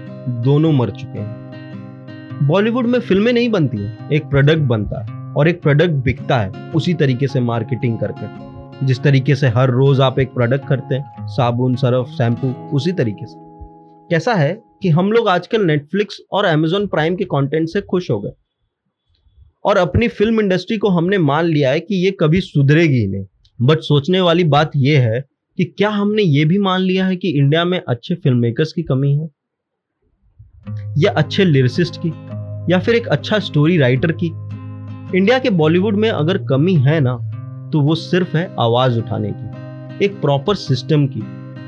दोनों 0.44 0.72
मर 0.72 0.90
चुके 0.90 1.18
हैं। 1.18 2.46
बॉलीवुड 2.46 2.86
में 2.86 2.98
फ़िल्में 3.00 3.32
नहीं 3.32 3.48
बनती 3.48 3.78
हैं, 3.78 4.10
एक 4.10 4.26
प्रोडक्ट 4.26 4.58
बनता 4.58 5.02
है 5.02 5.32
और 5.32 5.48
एक 5.48 5.62
प्रोडक्ट 5.62 5.92
बिकता 5.92 6.38
है, 6.38 6.52
उसी 6.74 6.94
तरीके 6.94 7.26
से 7.26 7.40
मार्केटिंग 7.40 7.98
करके। 7.98 8.26
जिस 8.82 9.02
तरीके 9.02 9.34
से 9.34 9.48
हर 9.48 9.70
रोज 9.70 10.00
आप 10.00 10.18
एक 10.18 10.28
प्रोडक्ट 10.28 10.68
करते 10.68 10.94
हैं, 10.94 11.26
साबुन, 11.26 11.76
सरफ 11.76 12.06
शैम्पू 12.06 12.76
उसी 12.76 12.92
तरीके 12.92 13.26
से। 13.26 13.36
कैसा 14.10 14.34
है 14.34 14.62
कि 14.82 14.88
हम 14.88 15.12
लोग 15.12 15.28
आजकल 15.28 15.62
नेटफ्लिक्स 15.62 16.20
और 16.32 16.44
अमेजोन 16.44 16.86
प्राइम 16.86 17.16
के 17.16 17.24
कंटेंट 17.24 17.68
से 17.68 17.80
खुश 17.80 18.10
हो 18.10 18.20
गए। 18.20 18.30
और 19.64 19.76
अपनी 19.76 20.08
फ़िल्म 20.08 20.40
इंडस्ट्री 20.40 20.78
को 20.78 20.88
हमने 20.88 21.18
मान 21.18 21.44
लिया 21.44 21.70
है 21.70 21.80
कि 21.80 22.04
ये 22.04 22.10
कभी 22.10 22.40
सुधरेगी 22.40 23.06
नहीं। 23.06 23.24
बट 23.62 23.78
सोचने 23.78 24.20
वाली 24.20 24.44
बात 24.44 24.70
यह 24.76 25.00
है 25.00 25.24
कि 25.56 25.64
क्या 25.64 25.90
हमने 25.90 26.22
ये 26.22 26.44
भी 26.44 26.58
मान 26.58 26.80
लिया 26.80 27.06
है 27.06 27.16
कि 27.16 27.28
इंडिया 27.28 27.64
में 27.64 27.82
अच्छे 27.88 28.14
फ़िल्म 28.14 28.38
मेकर्स 28.38 28.72
की 28.72 28.82
कमी 28.82 29.14
है? 29.14 29.30
या 30.98 31.12
अच्छे 31.12 31.44
लिरिसिस्ट 31.44 32.00
की? 32.06 32.08
या 32.72 32.78
फिर 32.78 32.94
एक 32.94 33.06
अच्छा 33.06 33.38
स्टोरी 33.38 33.78
राइटर 33.78 34.12
की? 34.12 34.26
इंडिया 35.18 35.38
के 35.38 35.50
बॉलीवुड 35.50 35.96
में 35.96 36.10
अगर 36.10 36.38
कमी 36.38 36.74
है 36.74 37.00
ना 37.00 37.30
तो 37.74 37.80
वो 37.80 37.94
सिर्फ़ 37.94 38.36
है 38.36 38.56
आवाज़ 38.60 38.98
उठाने 38.98 39.32
की, 39.36 40.04
एक 40.04 40.20
प्रॉपर 40.20 40.54
सिस्टम 40.54 41.06
की, 41.06 41.20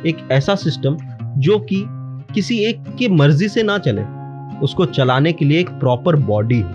एक 0.09 0.29
ऐसा 0.33 0.55
सिस्टम 0.55 0.97
जो 1.39 1.59
कि 1.59 1.85
किसी 2.35 2.59
एक 2.59 2.83
की 2.99 3.09
मर्ज़ी 3.09 3.49
से 3.49 3.63
ना 3.63 3.79
चले, 3.79 4.03
उसको 4.61 4.85
चलाने 4.85 5.33
के 5.33 5.45
लिए 5.45 5.61
एक 5.61 5.71
प्रॉपर 5.71 6.17
बॉडी 6.17 6.61
हो। 6.61 6.69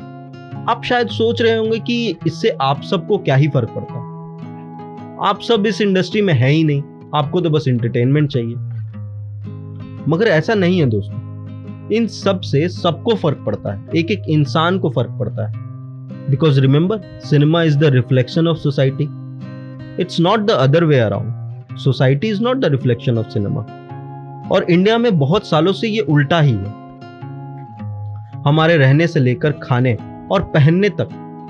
आप 0.69 0.81
शायद 0.85 1.07
सोच 1.07 1.41
रहे 1.41 1.57
होंगे 1.57 1.79
कि 1.79 2.15
इससे 2.27 2.49
आप 2.49 2.81
सबको 2.81 3.17
क्या 3.17 3.35
ही 3.35 3.47
फ़र्क 3.47 3.69
पड़ता 3.69 3.93
आप 5.29 5.41
सब 5.41 5.65
इस 5.65 5.81
इंडस्ट्री 5.81 6.21
में 6.21 6.33
है 6.33 6.49
ही 6.49 6.63
नहीं, 6.63 6.83
आपको 7.15 7.41
तो 7.41 7.49
बस 7.49 7.67
इंटरटेनमेंट 7.67 8.29
चाहिए। 8.29 8.55
मगर 10.07 10.27
ऐसा 10.27 10.53
नहीं 10.53 10.79
है 10.79 10.85
दोस्तों। 10.85 11.89
इन 11.91 12.07
सबसे 12.07 12.69
सबको 12.69 13.15
फ़र्क 13.15 13.43
पड़ता 13.45 13.73
है 13.73 13.89
एक 13.95 14.11
एक 14.11 14.23
इंसान 14.29 14.79
को 14.79 14.89
फ़र्क 14.89 15.11
पड़ता 15.19 15.47
है। 15.47 15.53
Because 16.29 16.59
remember 16.59 16.99
cinema 17.25 17.63
is 17.63 17.77
the 17.77 17.83
reflection 17.83 18.47
of 18.47 18.57
society 18.57 19.20
it's 19.99 20.19
not 20.19 20.39
the 20.39 20.51
other 20.51 20.83
way 20.83 20.99
around 20.99 21.77
society 21.77 22.27
is 22.27 22.41
not 22.43 22.57
the 22.57 22.65
reflection 22.65 23.17
of 23.17 23.29
cinema 23.29 23.61
और 24.51 24.65
इंडिया 24.69 24.97
में 24.97 25.19
बहुत 25.19 25.47
सालों 25.47 25.73
से 25.73 25.87
ये 25.87 25.99
उल्टा 25.99 26.39
ही 26.39 26.51
है। 26.51 26.79
हमारे 28.45 28.77
रहने 28.77 29.07
से 29.07 29.19
लेकर 29.19 29.51
खाने 29.51 29.97
और 30.31 30.41
पहनने 30.43 30.89
तक 30.89 31.09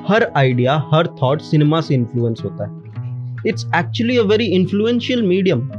हर 0.10 0.32
आइडिया 0.38 0.84
हर 0.94 1.08
थॉट 1.22 1.42
सिनेमा 1.42 1.82
से 1.82 1.96
इन्फ्लुएंस 1.96 2.42
होता 2.46 2.66
है। 2.66 3.50
It's 3.50 3.66
actually 3.76 4.18
a 4.18 4.24
very 4.24 4.46
influential 4.46 5.22
medium 5.24 5.70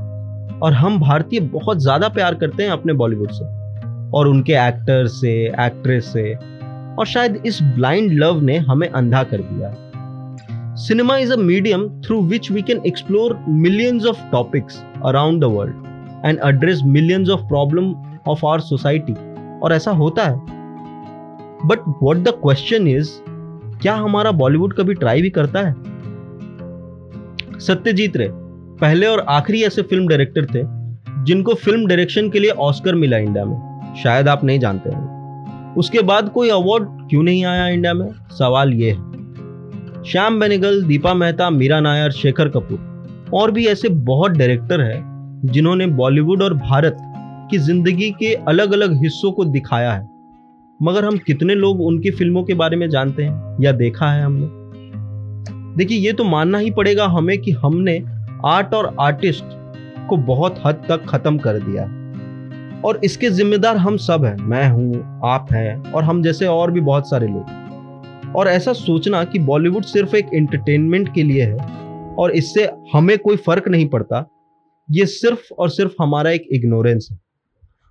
और 0.62 0.73
हम 0.73 0.99
भारतीय 1.00 1.40
बहुत 1.40 1.78
ज़्यादा 1.78 2.09
प्यार 2.09 2.35
करते 2.35 2.62
हैं 2.62 2.71
अपने 2.71 2.92
बॉलीवुड 2.92 3.31
से। 3.31 3.45
और 4.11 4.26
उनके 4.26 4.52
एक्टर 4.52 5.07
से 5.07 5.33
एक्ट्रेस 5.47 6.12
से। 6.12 6.35
और 6.99 7.07
शायद 7.07 7.42
इस 7.47 7.62
ब्लाइंड 7.62 8.12
लव 8.12 8.40
ने 8.40 8.57
हमें 8.59 8.88
अंधा 8.88 9.23
कर 9.23 9.37
दिया 9.37 9.69
cinema 10.76 11.16
is 11.16 11.32
a 11.32 11.36
medium 11.36 11.88
through 12.00 12.20
which 12.20 12.50
we 12.50 12.62
can 12.62 12.80
explore 12.86 13.44
millions 13.48 14.06
of 14.06 14.18
topics 14.32 14.82
around 15.04 15.40
the 15.40 15.44
world 15.44 15.74
and 16.24 16.38
address 16.44 16.80
millions 16.84 17.28
of 17.28 17.40
problem 17.40 17.94
of 18.28 18.46
our 18.46 18.60
society 18.60 19.12
और 19.60 19.72
ऐसा 19.72 19.90
होता 19.90 20.24
है। 20.24 20.36
But 21.66 21.78
what 22.02 22.16
the 22.16 22.28
question 22.28 22.88
is 22.88 23.10
क्या 23.82 23.94
हमारा 23.94 24.30
बॉलीवुड 24.32 24.74
कभी 24.74 24.94
ट्राई 24.94 25.22
भी 25.22 25.30
करता 25.30 25.60
है? 25.60 25.74
सत्यजीत 27.58 28.16
रे, 28.16 28.28
पहले 28.80 29.06
और 29.06 29.20
आखिरी 29.20 29.62
ऐसे 29.62 29.82
फ़िल्म 29.82 30.08
डायरेक्टर 30.08 30.44
थे, 30.44 30.62
जिनको 31.24 31.54
फ़िल्म 31.54 31.86
डायरेक्शन 31.86 32.30
के 32.30 32.38
लिए 32.38 32.50
ऑस्कर 32.50 32.94
मिला 32.94 33.18
इंडिया 33.18 33.44
में। 33.44 33.94
शायद 34.02 34.28
आप 34.28 34.44
नहीं 34.44 34.58
जानते 34.58 34.90
होंगे। 34.90 35.80
उसके 35.80 36.00
बाद 36.00 36.28
कोई 36.28 36.48
अवार्ड 36.48 36.84
क्यों 37.10 37.22
नहीं 37.22 37.44
आया 37.44 37.68
इंडिया 37.68 37.94
में? 37.94 38.08
सवाल 38.30 38.72
ये 38.72 38.90
है। 38.90 39.21
श्याम 40.06 40.40
बेनेगल, 40.40 40.82
दीपा 40.82 41.14
मेहता, 41.14 41.50
मीरा 41.50 41.80
नायर, 41.80 42.11
शेखर 42.11 42.49
कपूर। 42.49 43.30
और 43.35 43.50
भी 43.50 43.66
ऐसे 43.66 43.88
बहुत 43.88 44.30
डायरेक्टर 44.30 44.80
हैं, 44.80 45.42
जिन्होंने 45.44 45.87
बॉलीवुड 45.87 46.42
और 46.42 46.54
भारत 46.54 46.97
की 47.50 47.59
ज़िंदगी 47.59 48.11
के 48.11 48.35
अलग 48.35 48.73
अलग 48.73 49.02
हिस्सों 49.02 49.32
को 49.32 49.44
दिखाया 49.44 49.92
है। 49.92 50.09
मगर 50.82 51.04
हम 51.04 51.18
कितने 51.18 51.54
लोग 51.54 51.80
उनकी 51.80 52.11
फ़िल्मों 52.11 52.44
के 52.44 52.54
बारे 52.54 52.76
में 52.76 52.90
जानते 52.90 53.23
हैं, 53.23 53.56
या 53.61 53.73
देखा 53.73 54.06
है 54.06 54.25
हमने? 54.25 54.47
देखिए, 55.76 55.99
ये 55.99 56.12
तो 56.12 56.25
मानना 56.25 56.59
ही 56.59 56.71
पड़ेगा 56.71 57.06
हमें 57.06 57.38
कि 57.38 57.50
हमने 57.50 58.04
आर्ट 58.44 58.75
और 58.75 58.97
आर्टिस्ट 59.00 59.44
को 60.09 60.16
बहुत 60.16 60.62
हद 60.66 60.75
तक 60.88 61.04
खत्म 61.09 61.38
कर 61.38 61.59
दिया। 61.59 61.85
और 62.85 63.00
इसके 63.04 63.30
जिम्मेदार 63.30 63.76
हम 63.76 63.97
सब 63.97 64.25
हैं, 64.25 64.37
मैं 64.37 64.71
हूँ, 64.71 65.21
आप 65.25 65.47
हैं, 65.52 65.92
और 65.92 66.04
हम 66.04 66.23
जैसे 66.23 66.47
और 66.47 66.71
भी 66.71 66.80
बहुत 66.80 67.11
सारे 67.11 67.26
लोग। 67.26 67.62
और 68.36 68.48
ऐसा 68.48 68.72
सोचना 68.72 69.24
कि 69.24 69.38
बॉलीवुड 69.38 69.84
सिर्फ़ 69.84 70.16
एक 70.16 70.26
एंटरटेनमेंट 70.34 71.14
के 71.14 71.22
लिए 71.22 71.42
है 71.42 71.56
और 72.14 72.30
इससे 72.30 72.70
हमें 72.92 73.18
कोई 73.18 73.36
फ़र्क 73.36 73.68
नहीं 73.68 73.88
पड़ता, 73.88 74.30
ये 74.90 75.06
सिर्फ़ 75.06 75.54
और 75.54 75.70
सिर्फ़ 75.70 75.92
हमारा 76.00 76.30
एक 76.30 76.48
इग्नोरेंस 76.52 77.08
है। 77.12 77.18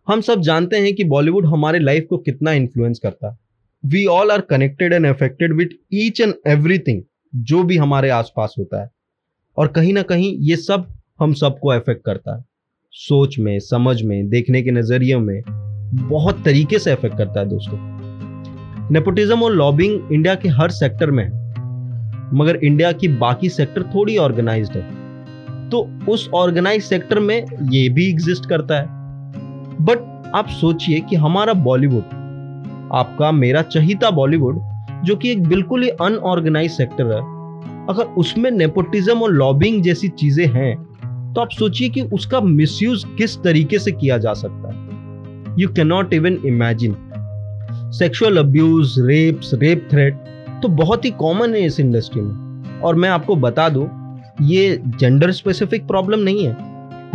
हम 0.07 0.21
सब 0.21 0.41
जानते 0.41 0.77
हैं 0.77 0.95
कि 0.95 1.03
बॉलीवुड 1.03 1.45
हमारे 1.45 1.79
लाइफ 1.79 2.07
को 2.09 2.17
कितना 2.17 2.51
इन्फ्लुएंस 2.51 2.99
करता। 2.99 3.29
है 3.29 3.37
we 3.85 4.05
all 4.05 4.31
are 4.31 4.41
connected 4.41 4.93
and 4.93 5.05
affected 5.05 5.53
with 5.53 5.67
each 5.93 6.21
and 6.21 6.33
everything 6.47 7.03
जो 7.35 7.63
भी 7.63 7.77
हमारे 7.77 8.09
आसपास 8.09 8.55
होता 8.59 8.81
है। 8.81 8.89
और 9.57 9.67
कहीं 9.67 9.93
ना 9.93 10.01
कहीं 10.01 10.37
ये 10.39 10.55
सब 10.55 10.87
हम 11.19 11.33
सबको 11.33 11.69
अफेक्ट 11.69 12.05
करता 12.05 12.37
है। 12.37 12.45
सोच 12.91 13.39
में, 13.39 13.59
समझ 13.59 14.01
में, 14.01 14.29
देखने 14.29 14.61
के 14.61 14.71
नज़रिए 14.71 15.17
में 15.17 15.41
बहुत 15.95 16.43
तरीके 16.45 16.79
से 16.79 16.91
अफेक्ट 16.91 17.17
करता 17.17 17.39
है 17.39 17.45
दोस्तों। 17.45 17.90
नेपोटिज्म 18.91 19.43
और 19.43 19.51
लॉबिंग 19.51 20.11
इंडिया 20.13 20.33
के 20.35 20.49
हर 20.49 20.69
सेक्टर 20.71 21.11
में 21.11 21.23
है, 21.23 21.29
मगर 22.33 22.55
इंडिया 22.55 22.91
की 22.91 23.07
बाकी 23.17 23.49
सेक्टर 23.49 23.83
थोड़ी 23.83 24.15
ऑर्गेनाइज 24.17 24.69
है। 24.71 24.81
तो 25.69 25.79
उस 26.09 26.29
ऑर्गेनाइज 26.33 26.83
सेक्टर 26.83 27.19
में 27.19 27.45
ये 27.71 27.87
भी 27.89 28.09
एग्जिस्ट 28.09 28.45
करता 28.45 28.79
है। 28.79 28.85
बट 29.81 30.31
आप 30.35 30.47
सोचिए 30.51 30.99
कि 30.99 31.15
हमारा 31.15 31.53
बॉलीवुड 31.53 32.03
आपका 32.93 33.31
मेरा 33.31 33.61
चहिता 33.61 34.09
बॉलीवुड 34.11 34.59
जो 35.05 35.15
कि 35.15 35.31
एक 35.31 35.47
बिल्कुल 35.47 35.83
ही 35.83 35.89
अनऑर्गेनाइज 35.89 36.71
सेक्टर 36.71 37.05
है, 37.05 37.21
अगर 37.89 38.13
उसमें 38.17 38.49
नेपोटिज्म 38.51 39.21
और 39.21 39.31
लॉबिंग 39.31 39.81
जैसी 39.83 40.07
चीज़ें 40.09 40.45
हैं 40.47 40.75
तो 41.33 41.41
आप 41.41 41.49
सोचिए 41.49 41.89
कि 41.89 42.01
उसका 42.13 42.41
मिसयूज 42.41 43.05
किस 43.17 43.37
तरीके 43.43 43.79
से 43.79 43.91
किया 43.93 44.17
जा 44.17 44.33
सकता 44.33 44.73
है। 44.73 45.55
You 45.59 45.67
can 45.69 45.87
not 45.87 46.13
even 46.13 46.37
imagine 46.45 46.95
sexual 47.91 48.37
abuse 48.37 48.93
rapes 48.99 49.53
rape 49.53 49.87
threat 49.91 50.17
तो 50.63 50.67
बहुत 50.67 51.05
ही 51.05 51.09
कॉमन 51.11 51.53
है 51.55 51.61
इस 51.61 51.79
इंडस्ट्री 51.79 52.21
में। 52.21 52.79
और 52.81 52.95
मैं 52.95 53.09
आपको 53.09 53.35
बता 53.35 53.67
दूँ, 53.69 53.87
ये 54.41 54.81
जेंडर 54.99 55.31
स्पेसिफिक 55.31 55.87
प्रॉब्लम 55.87 56.19
नहीं 56.19 56.45
है। 56.45 56.55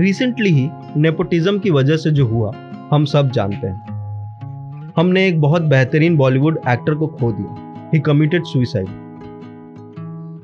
रिसेंटली 0.00 0.50
ही 0.50 0.68
नेपोटिज्म 0.96 1.58
की 1.58 1.70
वजह 1.70 1.96
से 1.96 2.10
जो 2.10 2.26
हुआ, 2.26 2.52
हम 2.90 3.04
सब 3.04 3.30
जानते 3.30 3.66
हैं। 3.66 4.92
हमने 4.96 5.26
एक 5.28 5.40
बहुत 5.40 5.62
बेहतरीन 5.62 6.16
बॉलीवुड 6.16 6.58
एक्टर 6.68 6.94
को 6.94 7.06
खो 7.06 7.32
दिया। 7.32 7.90
He 7.94 8.00
committed 8.00 8.44
suicide 8.44 8.88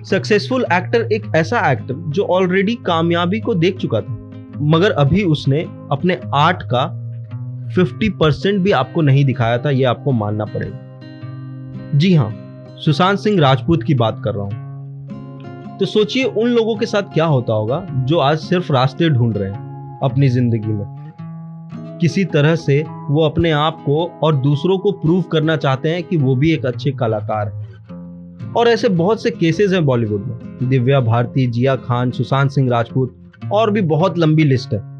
successful 0.04 0.64
actor 0.72 1.08
एक 1.12 1.30
ऐसा 1.36 1.70
एक्टर 1.72 1.94
जो 2.08 2.22
ऑलरेडी 2.30 2.74
कामयाबी 2.86 3.40
को 3.40 3.54
देख 3.54 3.76
चुका 3.76 4.00
था, 4.00 4.18
मगर 4.62 4.90
अभी 4.90 5.22
उसने 5.24 5.60
अपने 5.92 6.18
आर्ट 6.34 6.62
का 6.62 6.88
50 7.78 8.08
परसेंट 8.10 8.60
भी 8.60 8.70
आपको 8.70 9.00
नहीं 9.00 9.24
दिखाया 9.24 9.58
था 9.58 9.70
यह 9.70 9.90
आपको 9.90 10.12
मानना 10.12 10.44
पड़ेगा। 10.44 11.98
जी 11.98 12.14
हाँ 12.14 12.32
सुशांत 12.78 13.18
सिंह 13.18 13.40
राजपूत 13.40 13.82
की 13.82 13.94
बात 13.94 14.20
कर 14.24 14.34
रहा 14.34 14.44
हूँ। 14.44 15.78
तो 15.78 15.86
सोचिए 15.86 16.24
उन 16.24 16.48
लोगों 16.48 16.76
के 16.76 16.86
साथ 16.86 17.02
क्या 17.02 17.24
होता 17.24 17.52
होगा, 17.52 17.86
जो 17.90 18.18
आज 18.18 18.38
सिर्फ़ 18.38 18.72
रास्ते 18.72 19.08
ढूंढ 19.08 19.36
रहे 19.36 19.50
हैं 19.50 20.00
अपनी 20.02 20.28
ज़िंदगी 20.28 20.68
में। 20.68 21.98
किसी 22.00 22.24
तरह 22.24 22.54
से 22.56 22.84
वो 23.10 23.24
अपने 23.24 23.50
आप 23.50 23.82
को 23.86 24.06
और 24.22 24.36
दूसरों 24.36 24.78
को 24.78 24.92
प्रूव 24.92 25.22
करना 25.22 25.56
चाहते 25.56 25.88
हैं 25.88 26.02
कि 26.02 26.16
वो 26.16 26.36
भी 26.36 26.52
एक 26.52 26.66
अच्छे 26.66 26.90
कलाकार 26.90 27.48
है। 27.48 27.70
और 28.52 28.68
ऐसे 28.68 28.88
बहुत 28.88 29.22
से 29.22 29.30
केसेस 29.30 29.72
हैं 29.72 29.84
बॉलीवुड 29.84 30.26
में, 30.26 30.68
दिव्या 30.68 31.00
भारती, 31.00 31.46
जिया 31.46 31.76
खान, 31.76 32.10
सुशांत 32.10 32.50
सिंह 32.50 32.70
राजपूत, 32.70 33.16
और 33.52 33.70
भी 33.70 33.80
बहुत 33.80 34.18
लंबी 34.18 34.44
लिस्ट 34.44 34.74
है। 34.74 34.91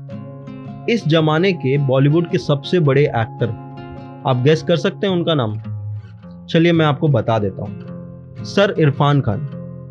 इस 0.90 1.08
जमाने 1.08 1.52
के 1.52 1.78
बॉलीवुड 1.78 2.30
के 2.30 2.38
सबसे 2.38 2.80
बड़े 2.80 3.02
एक्टर। 3.02 3.46
आप 4.26 4.36
गैस 4.36 4.62
कर 4.62 4.76
सकते 4.76 5.06
हैं 5.06 5.14
उनका 5.14 5.34
नाम। 5.34 5.62
चलिए 6.46 6.72
मैं 6.72 6.86
आपको 6.86 7.08
बता 7.08 7.38
देता 7.38 7.62
हूँ। 7.62 8.44
सर 8.44 8.74
इरफान 8.78 9.20
खान, 9.20 9.48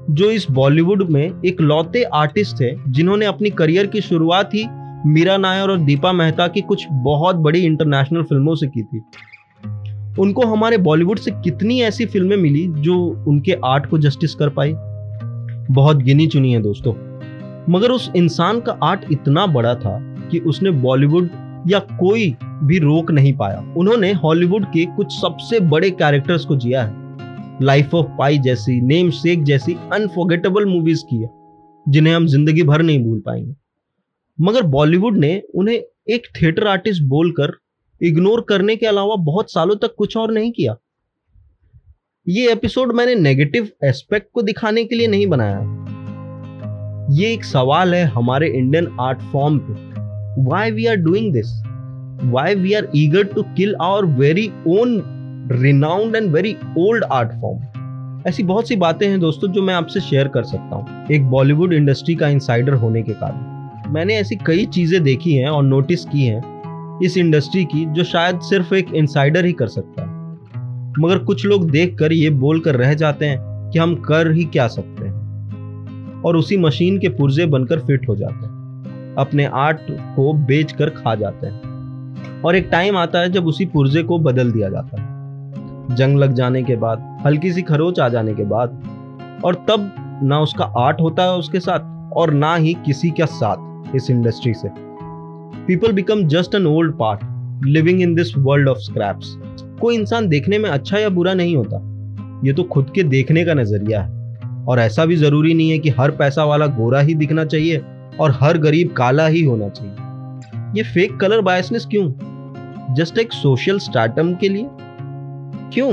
जो 0.10 0.31
इस 0.31 0.48
बॉलीवुड 0.51 1.10
में 1.10 1.33
एक 1.45 1.62
लौते 1.62 2.03
आर्टिस्ट 2.03 2.55
थे, 2.55 2.91
जिन्होंने 2.91 3.25
अपनी 3.25 3.50
करियर 3.50 3.88
की 3.88 4.01
शुरुआत 4.01 4.53
ही 4.53 4.65
मीरा 5.05 5.38
नायर 5.38 5.69
और 5.69 5.77
दीपा 5.77 6.12
मेहता 6.12 6.48
की 6.48 6.62
कुछ 6.62 6.88
बहुत 6.91 7.36
बड़ी 7.36 7.60
इंटरनेशनल 7.60 8.24
फ़िल्मों 8.24 8.55
से 8.55 8.67
की 8.67 8.83
थी। 8.83 9.01
उनको 10.19 10.45
हमारे 10.45 10.77
बॉलीवुड 10.77 11.17
से 11.17 11.31
कितनी 11.31 11.81
ऐसी 11.81 12.05
फ़िल्में 12.05 12.38
मिली 12.38 12.67
जो 12.67 13.25
उनके 13.27 13.57
आर्ट 13.65 13.86
को 13.86 13.98
जस्टिस 13.98 14.36
कर 14.36 14.50
पाई? 14.50 14.75
बहुत 15.74 15.98
गिनी 15.98 16.27
चुनी 16.27 16.53
है 16.53 16.62
दोस्तों। 16.62 16.93
मगर 17.69 17.91
उस 17.91 18.12
इंसान 18.15 18.60
का 18.60 18.77
आर्ट 18.83 19.01
इतना 19.12 19.45
बड़ा 19.45 19.75
था 19.75 20.11
कि 20.31 20.39
उसने 20.39 20.71
बॉलीवुड 20.71 21.29
या 21.67 21.79
कोई 21.79 22.35
भी 22.63 22.79
रोक 22.79 23.11
नहीं 23.11 23.33
पाया। 23.33 23.73
उन्होंने 23.77 24.11
हॉलीवुड 24.13 24.65
के 24.65 24.85
कुछ 24.85 25.13
सबसे 25.13 25.59
बड़े 25.59 25.91
कैरेक्टर्स 25.91 26.45
को 26.45 26.55
जिया 26.55 26.83
है। 26.83 27.00
लाइफ 27.61 27.95
ऑफ़ 27.95 28.07
पाई 28.19 28.38
जैसी 28.38 28.81
नेम 28.81 29.09
शेक 29.11 29.43
जैसी 29.43 29.73
अनफॉरगेटेबल 29.93 30.65
मूवीज़ 30.65 31.03
की 31.05 31.15
है, 31.15 31.29
जिन्हें 31.89 32.13
हम 32.13 32.27
ज़िंदगी 32.27 32.63
भर 32.63 32.81
नहीं 32.81 33.03
भूल 33.03 33.19
पाएँगे। 33.19 33.55
मगर 34.41 34.61
बॉलीवुड 34.61 35.17
ने 35.17 35.43
उन्हें 35.55 35.75
एक 36.09 36.27
थिएटर 36.41 36.67
आर्टिस्ट 36.67 37.03
बोलकर 37.03 37.57
इग्नोर 38.01 38.45
करने 38.50 38.75
के 38.75 38.85
अलावा 38.85 39.15
बहुत 39.15 39.51
सालों 39.51 39.75
तक 39.75 39.95
कुछ 39.97 40.17
और 40.17 40.31
नहीं 40.31 40.51
किया। 40.51 40.75
ये 42.27 42.51
एपिसोड 42.51 42.91
मैंने 42.91 43.15
नेगेटिव 43.15 43.69
एस्पेक्ट 43.83 44.27
को 44.33 44.41
दिखाने 44.41 44.83
के 44.83 44.95
लिए 44.95 45.07
नहीं 45.07 45.27
बनाया। 45.27 45.59
ये 47.11 47.33
एक 47.33 47.43
सवाल 47.43 47.95
है 47.95 48.03
हमारे 48.05 48.50
इंडियन 48.50 48.97
आर्ट 49.00 49.19
फॉर्म 49.21 49.59
पे। 49.59 49.90
Why 50.39 50.71
we 50.71 50.85
are 50.85 50.95
doing 50.95 51.33
this 51.33 51.51
why 52.23 52.55
we 52.55 52.73
are 52.73 52.88
eager 52.95 53.23
to 53.23 53.43
kill 53.57 53.75
our 53.81 54.05
very 54.05 54.51
own 54.67 55.01
renowned 55.51 56.15
and 56.15 56.31
very 56.31 56.55
old 56.77 57.03
art 57.03 57.31
form 57.31 58.23
ऐसी 58.27 58.43
बहुत 58.43 58.67
सी 58.67 58.75
बातें 58.75 59.07
हैं 59.09 59.19
दोस्तों 59.19 59.47
जो 59.47 59.61
मैं 59.61 59.73
आपसे 59.73 60.00
शेयर 60.00 60.27
कर 60.27 60.43
सकता 60.43 60.75
हूँ। 60.75 61.05
एक 61.11 61.25
बॉलीवुड 61.25 61.73
इंडस्ट्री 61.73 62.15
का 62.15 62.27
इंसाइडर 62.27 62.73
होने 62.73 63.01
के 63.03 63.13
कारण। 63.13 63.91
मैंने 63.93 64.15
ऐसी 64.15 64.35
कई 64.35 64.65
चीज़ें 64.65 65.03
देखी 65.03 65.33
हैं 65.33 65.50
और 65.50 65.63
नोटिस 65.63 66.05
की 66.05 66.25
हैं 66.25 67.00
इस 67.03 67.17
इंडस्ट्री 67.17 67.63
की 67.65 67.85
जो 67.85 68.03
शायद 68.03 68.39
सिर्फ़ 68.39 68.73
एक 68.75 68.93
इंसाइडर 68.93 69.45
ही 69.45 69.53
कर 69.53 69.67
सकता 69.67 70.01
है। 70.01 70.09
मगर 71.00 71.17
कुछ 71.17 71.46
लोग 71.46 71.70
देख 71.72 71.98
कर 72.00 72.13
ये 72.13 72.29
बोल 72.29 72.59
कर 72.59 72.75
रह 72.75 72.94
जाते 72.94 73.25
हैं 73.25 73.70
कि 73.70 73.79
हम 73.79 73.96
कर 73.96 74.31
ही 74.31 74.44
क्या 74.44 74.67
सकते 74.67 75.05
हैं। 75.05 76.22
और 76.22 76.35
उसी 76.35 76.57
मशीन 76.57 77.00
के 77.00 77.09
पुर्जे 77.09 77.46
बनकर 77.46 77.79
फिट 77.79 78.07
हो 78.09 78.15
जाते 78.15 78.46
हैं। 78.46 78.50
अपने 79.17 79.45
आर्ट 79.45 79.77
को 79.91 80.33
बेच 80.33 80.71
कर 80.71 80.89
खा 80.89 81.15
जाते 81.15 81.47
हैं। 81.47 81.71
और 82.41 82.55
एक 82.55 82.69
टाइम 82.71 82.97
आता 82.97 83.19
है 83.19 83.29
जब 83.29 83.47
उसी 83.47 83.65
पुर्जे 83.65 84.03
को 84.03 84.19
बदल 84.19 84.51
दिया 84.51 84.69
जाता 84.69 85.01
है। 85.01 85.11
जंग 85.95 86.17
लग 86.17 86.33
जाने 86.33 86.63
के 86.63 86.75
बाद 86.75 87.17
हल्की 87.25 87.53
सी 87.53 87.61
खरोच 87.61 88.00
आ 88.00 88.09
जाने 88.09 88.33
के 88.33 88.43
बाद, 88.43 88.83
और 89.45 89.55
तब 89.55 89.95
ना 90.24 90.39
उसका 90.39 90.65
आर्ट 90.65 91.01
होता 91.01 91.24
है 91.24 91.31
उसके 91.31 91.59
साथ, 91.59 92.11
और 92.13 92.33
ना 92.33 92.55
ही 92.55 92.74
किसी 92.74 93.09
का 93.09 93.25
साथ 93.25 93.95
इस 93.95 94.09
इंडस्ट्री 94.09 94.53
से। 94.53 94.69
People 95.65 95.91
become 95.91 96.24
just 96.24 96.55
an 96.55 96.65
old 96.65 96.93
part 97.00 97.19
living 97.65 98.01
in 98.01 98.15
this 98.15 98.37
world 98.37 98.67
of 98.67 98.77
scraps 98.77 99.37
कोई 99.81 99.95
इंसान 99.95 100.27
देखने 100.27 100.57
में 100.57 100.69
अच्छा 100.69 100.97
या 100.97 101.09
बुरा 101.09 101.33
नहीं 101.33 101.55
होता। 101.55 101.87
ये 102.47 102.53
तो 102.53 102.63
खुद 102.63 102.91
के 102.95 103.03
देखने 103.03 103.45
का 103.45 103.53
नज़रिया 103.53 104.01
है। 104.01 104.21
और 104.65 104.79
ऐसा 104.79 105.05
भी 105.05 105.15
ज़रूरी 105.15 105.53
नहीं 105.53 105.71
है 105.71 105.79
कि 105.79 105.89
हर 105.89 106.11
पैसा 106.11 106.43
वाला 106.43 106.65
गोरा 106.65 107.00
ही 107.00 107.13
दिखना 107.13 107.45
चाहिए। 107.45 107.81
और 108.19 108.37
हर 108.41 108.57
गरीब 108.57 108.93
काला 108.93 109.27
ही 109.27 109.43
होना 109.43 109.69
चाहिए। 109.69 109.95
ये 110.77 110.83
फेक 110.83 111.19
कलर 111.19 111.41
बायसनेस 111.41 111.85
क्यों? 111.85 112.11
जस्ट 112.95 113.17
एक 113.17 113.33
सोशल 113.33 113.79
स्टार्टम 113.79 114.35
के 114.35 114.50
लिए? 114.50 114.67
क्यों? 115.74 115.91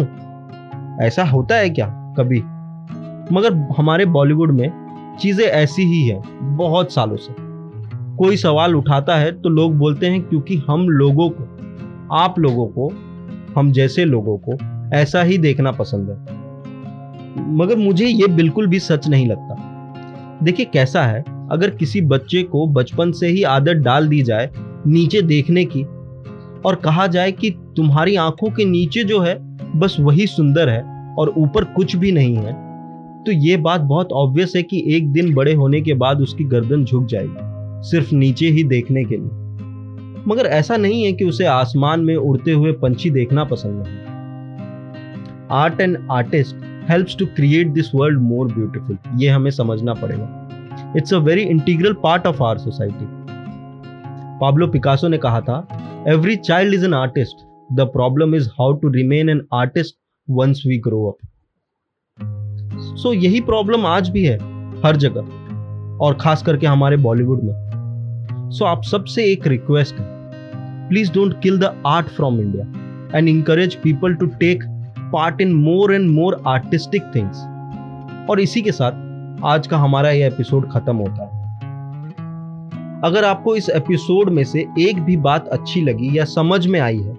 ऐसा 1.06 1.24
होता 1.24 1.54
है 1.54 1.70
क्या 1.70 2.14
कभी? 2.18 2.38
मगर 3.34 3.54
हमारे 3.78 4.04
बॉलीवुड 4.04 4.50
में 4.50 4.88
चीज़ें 5.20 5.44
ऐसी 5.44 5.82
ही 5.82 6.08
है, 6.08 6.22
बहुत 6.42 6.92
सालों 6.92 7.16
से। 7.16 7.34
कोई 8.16 8.36
सवाल 8.36 8.76
उठाता 8.76 9.16
है 9.16 9.32
तो 9.32 9.48
लोग 9.48 9.78
बोलते 9.78 10.06
हैं 10.06 10.22
क्योंकि 10.22 10.62
हम 10.70 10.88
लोगों 10.88 11.30
को, 11.30 12.14
आप 12.14 12.38
लोगों 12.38 12.66
को, 12.66 12.88
हम 13.56 13.72
जैसे 13.72 14.04
लोगों 14.04 14.38
को 14.38 14.58
ऐसा 14.96 15.22
ही 15.22 15.38
देखना 15.38 15.72
पसंद 15.72 16.10
है। 16.10 16.38
मगर 17.54 17.76
मुझे 17.76 18.06
ये 18.06 18.26
बिल्कुल 18.26 18.66
भी 18.66 18.78
सच 18.78 19.08
नहीं 19.08 19.28
लगता। 19.28 19.54
देखिए 20.42 20.66
कैसा 20.66 21.02
है 21.02 21.24
अगर 21.50 21.70
किसी 21.70 22.00
बच्चे 22.00 22.42
को 22.42 22.66
बचपन 22.66 23.12
से 23.12 23.28
ही 23.28 23.42
आदत 23.42 23.82
डाल 23.82 24.08
दी 24.08 24.22
जाए 24.22 24.50
नीचे 24.86 25.22
देखने 25.22 25.64
की 25.64 25.82
और 26.62 26.74
कहा 26.74 27.06
जाए 27.06 27.32
कि 27.32 27.50
तुम्हारी 27.76 28.16
आँखों 28.16 28.50
के 28.50 28.64
नीचे 28.64 29.04
जो 29.04 29.20
है, 29.20 29.34
बस 29.76 29.96
वही 30.00 30.26
सुंदर 30.26 30.68
है 30.68 30.82
और 31.18 31.32
ऊपर 31.36 31.64
कुछ 31.64 31.96
भी 31.96 32.12
नहीं 32.12 32.36
है 32.36 32.52
तो 33.24 33.32
ये 33.32 33.56
बात 33.56 33.80
बहुत 33.80 34.12
ऑब्वियस 34.12 34.52
है 34.56 34.62
कि 34.62 34.82
एक 34.96 35.08
दिन 35.12 35.34
बड़े 35.34 35.54
होने 35.54 35.80
के 35.80 35.94
बाद 35.94 36.20
उसकी 36.20 36.44
गर्दन 36.44 36.84
झुक 36.84 37.06
जाएगी, 37.06 37.88
सिर्फ़ 37.90 38.14
नीचे 38.14 38.48
ही 38.48 38.64
देखने 38.64 39.04
के 39.04 39.16
लिए। 39.16 40.24
मगर 40.28 40.46
ऐसा 40.46 40.76
नहीं 40.76 41.02
है 41.04 41.12
कि 41.12 41.24
उसे 41.24 41.44
आसमान 41.44 42.00
में 42.00 42.14
उड़ते 42.16 42.52
हुए 42.52 42.72
पंछी 42.72 43.10
देखना 43.10 43.44
पसंद 43.44 43.86
है। 43.86 44.06
Art 45.52 45.80
and 45.80 45.98
artist 46.10 46.56
helps 46.90 47.16
to 47.18 47.26
create 47.26 47.68
this 47.68 47.94
world 47.94 48.20
more 48.22 48.52
beautiful 48.52 48.98
ये 49.22 49.28
हमें 49.28 49.50
समझना 49.50 49.94
पड़ेगा। 49.94 50.37
It's 50.96 51.14
a 51.14 51.18
very 51.18 51.42
integral 51.42 51.92
part 52.02 52.26
of 52.26 52.42
our 52.42 52.58
society 52.58 53.06
Pablo 54.40 54.66
Picasso 54.66 55.08
ने 55.08 55.18
कहा 55.18 55.40
था 55.40 55.66
every 56.08 56.36
child 56.36 56.74
is 56.74 56.84
an 56.84 56.94
artist 56.94 57.46
the 57.72 57.88
problem 57.92 58.34
is 58.34 58.48
how 58.60 58.72
to 58.72 58.88
remain 58.88 59.28
an 59.28 59.42
artist 59.54 59.96
once 60.28 60.62
we 60.66 60.78
grow 60.78 61.04
up 61.06 61.26
so 62.96 63.12
यही 63.12 63.40
problem 63.40 63.86
आज 63.86 64.08
भी 64.10 64.24
है 64.24 64.38
हर 64.84 64.96
जगह 64.96 65.36
और 66.04 66.16
खास 66.20 66.42
करके 66.42 66.66
हमारे 66.66 66.96
बॉलीवुड 66.96 67.42
में। 67.42 67.52
सो 68.50 68.64
so, 68.64 68.70
आप 68.70 68.82
सबसे 68.82 69.24
एक 69.24 69.46
रिक्वेस्ट 69.46 69.94
है 69.94 70.06
please 70.88 71.12
don't 71.12 71.40
kill 71.42 71.58
the 71.58 71.82
art 71.86 72.08
from 72.08 72.40
India 72.40 73.18
and 73.18 73.28
encourage 73.28 73.74
people 73.74 74.14
to 74.14 74.26
take 74.40 74.62
part 75.12 75.40
in 75.40 75.52
more 75.52 75.94
and 75.94 76.08
more 76.10 76.42
artistic 76.46 77.02
things 77.14 77.38
और 78.30 78.40
इसी 78.40 78.62
के 78.62 78.72
साथ 78.72 79.06
आज 79.44 79.66
का 79.66 79.78
हमारा 79.78 80.10
यह 80.10 80.26
एपिसोड 80.26 80.70
खत्म 80.70 80.96
होता 80.96 81.24
है। 81.24 81.38
अगर 83.04 83.24
आपको 83.24 83.54
इस 83.56 83.68
एपिसोड 83.70 84.30
में 84.30 84.42
से 84.44 84.64
एक 84.80 85.02
भी 85.02 85.16
बात 85.16 85.48
अच्छी 85.48 85.80
लगी 85.80 86.18
या 86.18 86.24
समझ 86.24 86.66
में 86.66 86.80
आई 86.80 86.98
है 86.98 87.14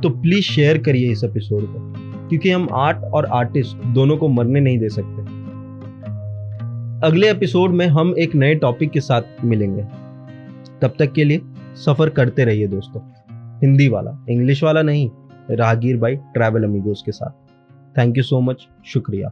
तो 0.00 0.08
प्लीज़ 0.10 0.44
शेयर 0.44 0.78
करिए 0.78 1.10
इस 1.12 1.24
एपिसोड 1.24 1.62
को, 1.62 2.28
क्योंकि 2.28 2.50
हम 2.50 2.68
आर्ट 2.72 3.04
और 3.04 3.26
आर्टिस्ट 3.26 3.76
दोनों 3.86 4.16
को 4.16 4.28
मरने 4.28 4.60
नहीं 4.60 4.78
दे 4.78 4.88
सकते। 4.88 5.22
अगले 7.06 7.30
एपिसोड 7.30 7.70
में 7.70 7.86
हम 7.86 8.14
एक 8.18 8.34
नए 8.34 8.54
टॉपिक 8.54 8.90
के 8.90 9.00
साथ 9.00 9.44
मिलेंगे। 9.44 9.82
तब 10.82 10.94
तक 10.98 11.12
के 11.12 11.24
लिए 11.24 11.40
सफ़र 11.76 12.08
करते 12.08 12.44
रहिए 12.44 12.66
दोस्तों। 12.66 13.00
हिंदी 13.62 13.88
वाला, 13.88 14.24
इंग्लिश 14.30 14.62
वाला 14.62 14.82
नहीं, 14.82 15.10
राहगीर 15.50 15.96
बाई 15.96 16.16
ट्रैवल 16.16 16.64
अमीगोस 16.64 17.02
के 17.06 17.12
साथ। 17.12 17.98
थैंक 17.98 18.16
यू 18.16 18.22
सो 18.22 18.40
मच 18.40 18.68
शुक्रिया। 18.86 19.30